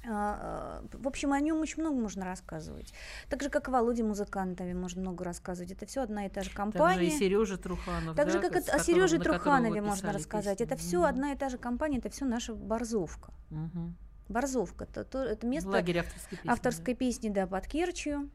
А, 0.09 0.81
э, 0.93 0.97
В 0.97 1.07
общем, 1.07 1.33
о 1.33 1.41
нем 1.41 1.61
очень 1.61 1.83
много 1.83 1.97
можно 2.01 2.25
рассказывать. 2.25 2.93
Так 3.29 3.43
же, 3.43 3.51
как 3.51 3.69
о 3.69 3.71
Володе 3.73 4.03
Музыкантове 4.03 4.75
можно 4.75 5.03
много 5.03 5.25
рассказывать. 5.25 5.73
Это 5.73 5.85
все 5.87 6.03
одна 6.03 6.27
и 6.27 6.29
та 6.31 6.43
же 6.43 6.51
компания. 6.51 7.07
и 7.07 7.11
Сережа 7.11 7.59
Труханов. 7.59 8.17
Так 8.17 8.31
же, 8.31 8.41
да, 8.41 8.49
как 8.49 8.63
с 8.63 8.69
о 8.69 8.79
которого- 8.79 8.85
Сереже 8.85 9.19
Труханове 9.19 9.83
можно 9.83 10.13
рассказать. 10.13 10.59
песни. 10.59 10.73
Это 10.75 10.81
все 10.81 10.99
Мгм. 11.01 11.07
одна 11.07 11.33
и 11.33 11.37
та 11.37 11.49
же 11.51 11.59
компания, 11.59 11.99
это 11.99 12.09
все 12.09 12.25
наша 12.25 12.55
борзовка. 12.55 13.33
Мгм. 13.51 13.95
Борзовка 14.29 14.85
это, 14.85 15.05
то- 15.05 15.23
это 15.25 15.47
место 15.47 15.69
Лагерь 15.71 15.99
авторской 15.99 16.31
песни. 16.31 16.47
да. 16.47 16.53
авторской 16.53 16.95
песни, 16.95 17.29
да, 17.31 17.47
под 17.47 17.67
Керчью, 17.67 18.31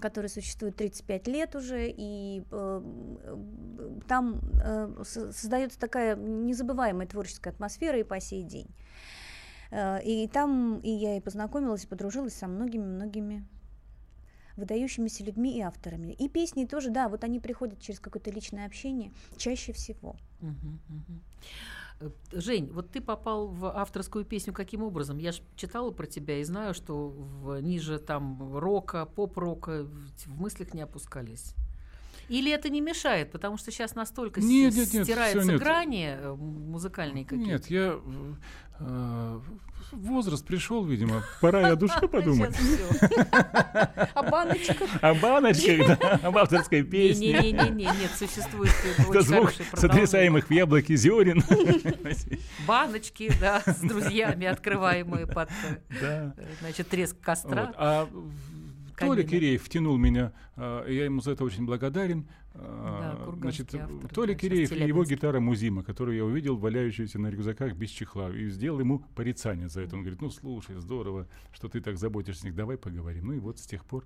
который 0.00 0.28
существует 0.30 0.76
35 0.76 1.26
лет 1.26 1.56
уже, 1.56 1.88
и 1.90 2.42
э, 2.50 2.82
э, 3.24 4.00
там 4.08 4.40
э, 4.64 5.02
со- 5.04 5.32
создается 5.32 5.78
такая 5.80 6.14
незабываемая 6.16 7.06
творческая 7.08 7.50
атмосфера 7.50 7.98
и 7.98 8.04
по 8.04 8.18
сей 8.20 8.44
день. 8.44 8.68
Э, 9.70 10.02
и 10.04 10.28
там 10.28 10.78
и 10.80 10.90
я 10.90 11.16
и 11.16 11.20
познакомилась, 11.20 11.84
и 11.84 11.86
подружилась 11.86 12.34
со 12.34 12.46
многими-многими 12.48 13.46
выдающимися 14.56 15.24
людьми 15.24 15.56
и 15.56 15.60
авторами. 15.60 16.12
И 16.12 16.28
песни 16.28 16.66
тоже, 16.66 16.90
да, 16.90 17.08
вот 17.08 17.24
они 17.24 17.40
приходят 17.40 17.80
через 17.80 17.98
какое-то 18.00 18.30
личное 18.30 18.66
общение 18.66 19.12
чаще 19.36 19.72
всего. 19.72 20.16
Э, 22.00 22.10
Жень, 22.32 22.70
вот 22.72 22.90
ты 22.90 23.00
попал 23.00 23.48
в 23.48 23.66
авторскую 23.66 24.24
песню 24.24 24.52
каким 24.52 24.82
образом? 24.82 25.18
Я 25.18 25.32
же 25.32 25.42
читала 25.56 25.90
про 25.90 26.06
тебя 26.06 26.38
и 26.40 26.44
знаю, 26.44 26.74
что 26.74 27.08
в, 27.08 27.60
ниже 27.60 27.98
там 27.98 28.56
рока, 28.58 29.06
поп-рока 29.06 29.84
в, 29.84 30.26
в 30.26 30.40
мыслях 30.40 30.74
не 30.74 30.82
опускались. 30.82 31.54
Или 32.28 32.52
это 32.52 32.68
не 32.68 32.80
мешает, 32.80 33.32
потому 33.32 33.56
что 33.56 33.72
сейчас 33.72 33.96
настолько 33.96 34.40
с- 34.40 34.44
Нет, 34.44 34.74
нет, 34.74 34.92
нет, 34.94 35.04
стираются 35.04 35.52
нет. 35.52 35.60
грани 35.60 36.16
э, 36.16 36.34
музыкальные 36.34 37.24
какие-то. 37.24 37.50
Нет, 37.50 37.66
я 37.66 38.00
возраст 39.92 40.44
пришел, 40.46 40.84
видимо, 40.84 41.22
пора 41.40 41.68
и 41.68 41.72
о 41.72 41.76
душе 41.76 42.06
подумать. 42.08 42.54
Сейчас 42.56 42.98
всё. 43.08 43.26
А 44.14 44.22
баночка? 44.22 44.84
О 45.00 45.14
баночках, 45.14 45.98
да, 45.98 46.20
об 46.22 46.38
авторской 46.38 46.82
песне. 46.82 47.32
Не-не-не, 47.32 47.84
нет, 47.84 48.10
существует 48.16 48.72
э, 48.98 49.02
Это 49.02 49.22
звук 49.22 49.52
сотрясаемых 49.74 50.48
в 50.48 50.50
яблоке 50.52 50.96
зерен. 50.96 51.42
Баночки, 52.66 53.32
да, 53.40 53.62
с 53.66 53.80
друзьями, 53.80 54.46
открываемые 54.46 55.26
под, 55.26 55.50
э, 55.50 55.76
Да. 56.00 56.34
э, 56.36 56.46
значит, 56.60 56.88
треск 56.88 57.20
костра. 57.20 57.72
А 57.76 58.08
Толя. 58.98 59.22
Киреев 59.22 59.62
втянул 59.62 59.96
меня, 59.96 60.32
и 60.58 60.94
я 60.94 61.04
ему 61.06 61.22
за 61.22 61.32
это 61.32 61.42
очень 61.42 61.64
благодарен. 61.64 62.28
Да, 62.54 62.62
А, 62.62 63.34
Значит, 63.40 63.74
автор, 63.74 64.08
Толя 64.12 64.32
да, 64.32 64.34
Киреев 64.34 64.72
и 64.72 64.80
его 64.80 65.04
гитара 65.04 65.38
Музима, 65.40 65.82
которую 65.84 66.16
я 66.16 66.24
увидел, 66.24 66.56
валяющуюся 66.56 67.18
на 67.18 67.28
рюкзаках 67.28 67.74
без 67.74 67.90
чехла, 67.90 68.30
и 68.30 68.48
сделал 68.48 68.80
ему 68.80 69.04
порицание 69.14 69.68
за 69.68 69.82
это. 69.82 69.94
Он 69.94 70.02
говорит, 70.02 70.20
ну 70.20 70.30
слушай, 70.30 70.76
здорово, 70.76 71.28
что 71.52 71.68
ты 71.68 71.80
так 71.80 71.96
заботишься 71.96 72.44
о 72.44 72.46
них, 72.46 72.56
давай 72.56 72.76
поговорим. 72.76 73.28
Ну 73.28 73.32
и 73.34 73.38
вот 73.38 73.58
с 73.58 73.66
тех 73.66 73.84
пор 73.84 74.04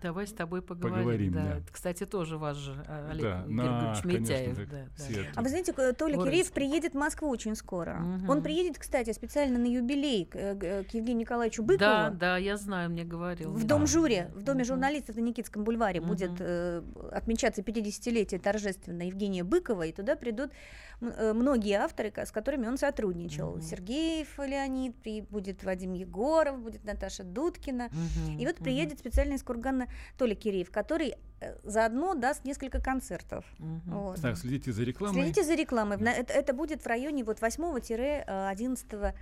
Давай 0.00 0.26
с 0.26 0.32
тобой 0.32 0.62
поговорим. 0.62 0.96
Поговорим, 0.98 1.32
да. 1.32 1.42
да. 1.44 1.60
Кстати, 1.70 2.06
тоже 2.06 2.38
ваш 2.38 2.56
же 2.56 2.84
а, 2.88 3.10
Олег 3.10 3.22
Да, 3.22 3.44
Георгиевич 3.46 4.02
конечно, 4.02 4.08
Митяев. 4.08 4.56
так, 4.56 4.68
да, 4.68 4.76
да. 4.96 5.14
А 5.36 5.42
вы 5.42 5.48
знаете, 5.48 5.72
Толя. 5.72 6.16
Киреев 6.22 6.52
приедет 6.52 6.92
в 6.92 6.96
Москву 6.96 7.28
очень 7.28 7.54
скоро. 7.56 7.94
Мгм. 7.94 8.30
Он 8.30 8.42
приедет, 8.42 8.78
кстати, 8.78 9.12
специально 9.12 9.58
на 9.58 9.66
юбилей 9.66 10.24
к, 10.26 10.36
э, 10.36 10.84
к 10.84 10.94
Евгению 10.94 11.18
Николаевичу 11.18 11.62
Быкову. 11.62 11.78
Да, 11.80 12.10
да, 12.10 12.36
я 12.36 12.56
знаю, 12.56 12.90
мне 12.90 13.04
говорил. 13.04 13.52
В 13.52 13.62
да. 13.62 13.68
Дом 13.68 13.86
жюри, 13.86 14.24
в 14.34 14.42
Доме 14.42 14.60
Мгм. 14.60 14.66
журналистов 14.68 15.16
на 15.16 15.20
Никитском 15.20 15.64
бульваре 15.64 16.00
Мгм. 16.00 16.08
будет 16.08 16.32
э, 16.40 16.82
отмечаться 17.12 17.62
50-летие 17.62 18.38
торжественно 18.40 19.02
Евгения 19.02 19.44
Быкова, 19.44 19.82
и 19.82 19.92
туда 19.92 20.16
придут 20.16 20.52
э, 21.00 21.32
многие 21.32 21.74
авторы, 21.74 22.12
с 22.14 22.30
которыми 22.30 22.66
он 22.68 22.78
сотрудничал. 22.78 23.52
Мгм. 23.52 23.62
Сергеев 23.62 24.38
Леонид, 24.38 24.94
будет 25.30 25.64
Вадим 25.64 25.94
Егоров, 25.94 26.60
будет 26.60 26.84
Наташа 26.84 27.24
Дудкина. 27.24 27.88
Мгм, 27.90 28.38
И 28.38 28.46
вот 28.46 28.54
мгм, 28.56 28.64
приедет 28.64 28.98
специально 29.00 29.34
из 29.34 29.42
Кургана 29.42 29.81
Толя 30.18 30.34
Киреев, 30.34 30.70
который 30.70 31.14
э, 31.40 31.56
заодно 31.64 32.14
даст 32.14 32.44
несколько 32.44 32.80
концертов. 32.80 33.44
мгм. 33.58 33.80
Вот. 33.86 34.20
Так, 34.20 34.36
следите 34.36 34.72
за 34.72 34.84
рекламой. 34.84 35.22
Следите 35.22 35.42
за 35.44 35.54
рекламой. 35.54 35.96
На- 35.96 36.12
Это, 36.12 36.32
это 36.32 36.52
будет 36.54 36.82
в 36.82 36.86
районе 36.86 37.24
вот 37.24 37.40
8-11 37.40 39.14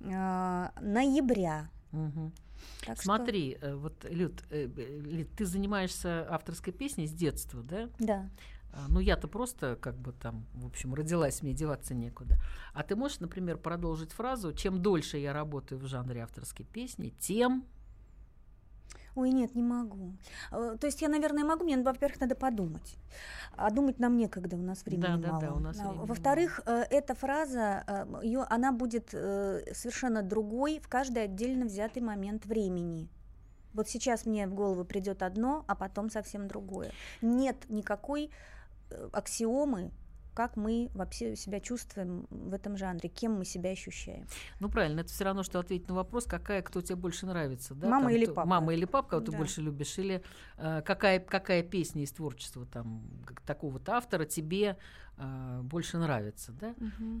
э, 0.00 0.68
ноября. 0.80 1.68
Мгм. 1.92 2.32
Так 2.86 2.96
что- 2.96 3.04
Смотри, 3.04 3.56
э, 3.60 3.74
вот, 3.74 4.04
Люд, 4.10 4.42
Лид, 4.50 5.28
ты 5.36 5.46
занимаешься 5.46 6.26
авторской 6.28 6.72
песней 6.72 7.06
с 7.06 7.12
детства, 7.12 7.62
да? 7.62 7.88
Да. 7.98 8.28
А, 8.72 8.86
Ну, 8.88 9.00
я-то 9.00 9.28
просто, 9.28 9.76
как 9.80 9.96
бы 9.96 10.12
там, 10.12 10.44
в 10.54 10.66
общем, 10.66 10.92
родилась, 10.94 11.42
мне 11.42 11.54
деваться 11.54 11.94
некуда. 11.94 12.36
А 12.74 12.82
ты 12.82 12.96
можешь, 12.96 13.20
например, 13.20 13.56
продолжить 13.56 14.12
фразу 14.12 14.52
«Чем 14.52 14.82
дольше 14.82 15.16
я 15.18 15.32
работаю 15.32 15.80
в 15.80 15.86
жанре 15.86 16.22
авторской 16.22 16.66
песни, 16.66 17.14
тем...» 17.18 17.64
Ой, 19.14 19.30
нет, 19.32 19.54
не 19.54 19.62
могу. 19.62 20.12
Э, 20.52 20.76
То 20.80 20.86
есть 20.86 21.02
я, 21.02 21.08
наверное, 21.08 21.44
могу, 21.44 21.64
мне, 21.64 21.76
во-первых, 21.82 22.20
надо 22.20 22.34
подумать. 22.34 22.96
А 23.56 23.70
думать 23.70 23.98
нам 23.98 24.16
некогда, 24.16 24.56
у 24.56 24.62
нас 24.62 24.84
времени 24.84 25.02
Да, 25.02 25.16
да, 25.16 25.28
мало. 25.32 25.40
да, 25.40 25.52
у 25.52 25.58
нас 25.58 25.78
А, 25.80 25.88
времени 25.88 26.06
Во-вторых, 26.06 26.60
э, 26.66 26.84
эта 26.90 27.14
фраза, 27.14 27.84
э, 27.86 28.06
её, 28.22 28.46
она 28.48 28.72
будет 28.72 29.10
совершенно 29.10 30.22
другой 30.22 30.78
в 30.78 30.88
каждый 30.88 31.24
отдельно 31.24 31.66
взятый 31.66 32.02
момент 32.02 32.46
времени. 32.46 33.08
Вот 33.74 33.88
сейчас 33.88 34.26
мне 34.26 34.46
в 34.46 34.54
голову 34.54 34.84
придет 34.84 35.22
одно, 35.22 35.64
а 35.66 35.74
потом 35.74 36.10
совсем 36.10 36.48
другое. 36.48 36.92
Нет 37.22 37.56
никакой 37.68 38.30
аксиомы, 39.12 39.90
как 40.38 40.56
мы 40.56 40.88
вообще 40.94 41.34
себя 41.34 41.58
чувствуем 41.58 42.28
в 42.30 42.54
этом 42.54 42.76
жанре, 42.76 43.08
кем 43.08 43.32
мы 43.32 43.44
себя 43.44 43.70
ощущаем. 43.70 44.28
Ну 44.60 44.68
правильно, 44.68 45.00
это 45.00 45.08
все 45.08 45.24
равно, 45.24 45.42
что 45.42 45.58
ответить 45.58 45.88
на 45.88 45.94
вопрос, 45.94 46.26
какая, 46.26 46.62
кто 46.62 46.80
тебе 46.80 46.94
больше 46.94 47.26
нравится. 47.26 47.74
Да? 47.74 47.88
Мама 47.88 48.04
Там, 48.04 48.14
или 48.14 48.24
кто- 48.26 48.34
папа. 48.34 48.48
Мама 48.48 48.72
или 48.72 48.84
папа, 48.84 49.08
кого 49.08 49.22
ты 49.24 49.32
Да. 49.32 49.38
больше 49.38 49.62
любишь, 49.62 49.98
или 49.98 50.22
э, 50.58 50.82
какая, 50.82 51.18
какая 51.18 51.64
песня 51.64 52.04
из 52.04 52.12
творчества 52.12 52.66
там, 52.66 53.02
такого-то 53.46 53.94
автора 53.96 54.26
тебе 54.26 54.76
больше 55.62 55.98
нравится, 55.98 56.52
да? 56.52 56.74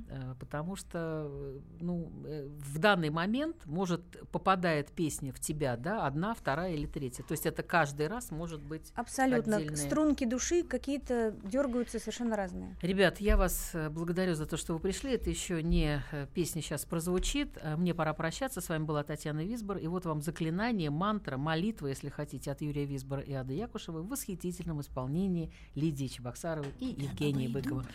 Э, 0.08 0.34
Потому 0.38 0.76
что, 0.76 1.28
э, 1.30 1.60
ну, 1.80 2.10
э, 2.24 2.48
в 2.48 2.78
данный 2.78 3.10
момент 3.10 3.66
может 3.66 4.02
попадает 4.30 4.92
песня 4.92 5.32
в 5.32 5.40
тебя, 5.40 5.76
да, 5.76 6.06
одна, 6.06 6.34
вторая 6.34 6.74
или 6.74 6.86
третья. 6.86 7.22
То 7.24 7.32
есть 7.32 7.46
это 7.46 7.62
каждый 7.62 8.06
раз 8.06 8.30
может 8.30 8.62
быть 8.62 8.92
Абсолютно. 8.94 9.56
отдельные. 9.56 9.76
Струнки 9.76 10.24
души 10.24 10.62
какие-то 10.62 11.34
дергаются 11.44 11.98
совершенно 11.98 12.36
разные. 12.36 12.76
Ребят, 12.82 13.20
я 13.20 13.36
вас 13.36 13.74
благодарю 13.90 14.34
за 14.34 14.46
то, 14.46 14.56
что 14.56 14.74
вы 14.74 14.78
пришли. 14.78 15.12
Это 15.12 15.30
еще 15.30 15.62
не 15.62 16.02
песня 16.34 16.62
сейчас 16.62 16.84
прозвучит. 16.84 17.58
Мне 17.76 17.94
пора 17.94 18.14
прощаться. 18.14 18.60
С 18.60 18.68
вами 18.68 18.84
была 18.84 19.02
Татьяна 19.02 19.44
Висбор. 19.44 19.78
И 19.78 19.86
вот 19.86 20.04
вам 20.04 20.22
заклинание, 20.22 20.90
мантра, 20.90 21.36
молитва, 21.36 21.88
если 21.88 22.08
хотите, 22.08 22.50
от 22.52 22.60
Юрия 22.60 22.84
Висбора 22.84 23.22
и 23.22 23.32
Ады 23.32 23.54
Якушевой 23.54 24.02
в 24.02 24.08
восхитительном 24.08 24.80
исполнении 24.80 25.52
Лидии 25.74 26.06
Чебоксаровой 26.06 26.72
и 26.78 26.86
Евгении 26.86 27.48
Быкова. 27.48 27.87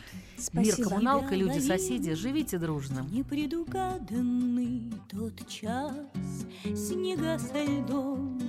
Мир, 0.53 0.73
Спасибо. 0.73 0.89
коммуналка, 0.89 1.35
люди, 1.35 1.59
соседи, 1.59 2.13
живите 2.13 2.57
дружно. 2.57 3.07
Непредугаданный 3.11 4.91
тот 5.09 5.47
час 5.47 5.93
Снега 6.63 7.39
со 7.39 7.63
льдом 7.63 8.41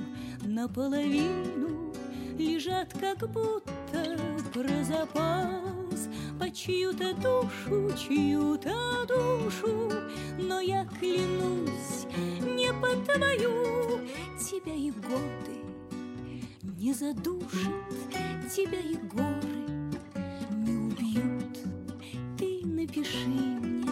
наполовину 0.42 1.92
Лежат 2.38 2.92
как 2.98 3.18
будто 3.30 4.18
про 4.52 4.84
запас 4.84 6.08
По 6.40 6.50
чью-то 6.50 7.14
душу, 7.14 7.96
чью-то 7.96 9.06
душу 9.06 9.92
Но 10.38 10.60
я 10.60 10.84
клянусь, 10.98 12.06
не 12.40 12.72
по 12.72 12.88
твою 13.12 14.00
Тебя 14.38 14.74
и 14.74 14.90
годы 14.90 15.64
не 16.62 16.92
задушат 16.92 17.48
Тебя 18.52 18.80
и 18.80 18.96
горы 18.96 19.73
напиши 22.94 23.26
мне, 23.26 23.84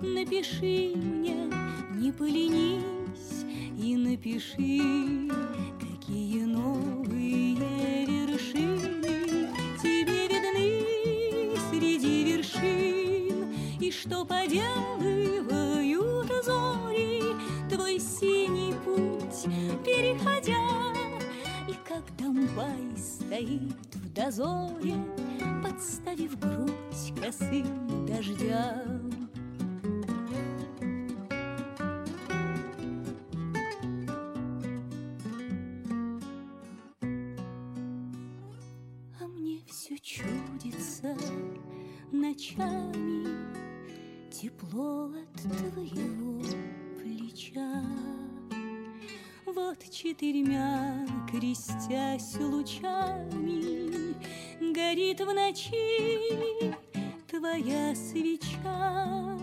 напиши 0.00 0.92
мне, 0.96 1.36
не 1.94 2.10
поленись 2.10 3.44
и 3.78 3.96
напиши, 3.96 5.30
какие 5.80 6.42
новые 6.44 7.54
вершины 8.06 9.48
тебе 9.80 10.26
видны 10.26 11.56
среди 11.70 12.24
вершин, 12.32 13.54
и 13.78 13.92
что 13.92 14.24
поделывают 14.24 16.32
зори 16.44 17.22
твой 17.70 18.00
синий 18.00 18.74
путь 18.84 19.46
переходя, 19.84 20.66
и 21.68 21.74
как 21.86 22.02
Донбай 22.18 22.96
стоит 22.96 24.03
дозоре, 24.14 24.94
подставив 25.62 26.38
грудь 26.38 27.12
косым 27.20 28.06
дождям. 28.06 29.10
А 39.20 39.26
мне 39.26 39.60
все 39.66 39.98
чудится 39.98 41.16
ночами 42.12 43.26
тепло 44.30 45.06
от 45.06 45.42
твоего 45.42 46.40
плеча. 47.00 47.82
Четырьмя 49.94 51.06
крестясь 51.30 52.34
лучами 52.40 54.16
Горит 54.74 55.20
в 55.20 55.32
ночи 55.32 56.74
твоя 57.30 57.94
свеча. 57.94 59.38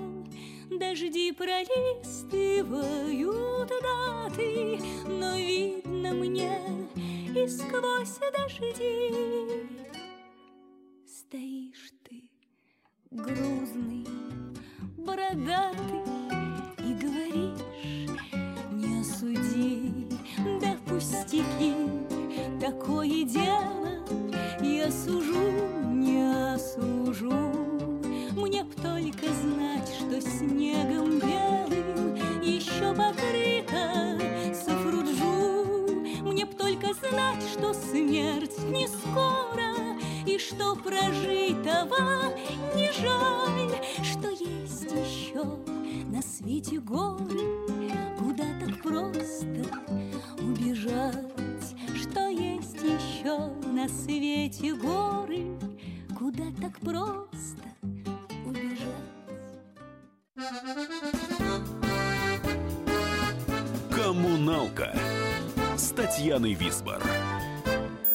Дожди 0.69 1.31
пролистывают 1.31 3.71
даты, 3.81 4.77
Но 5.07 5.37
видно 5.37 6.11
мне 6.15 6.59
и 7.33 7.47
сквозь 7.47 8.19
дожди 8.33 9.70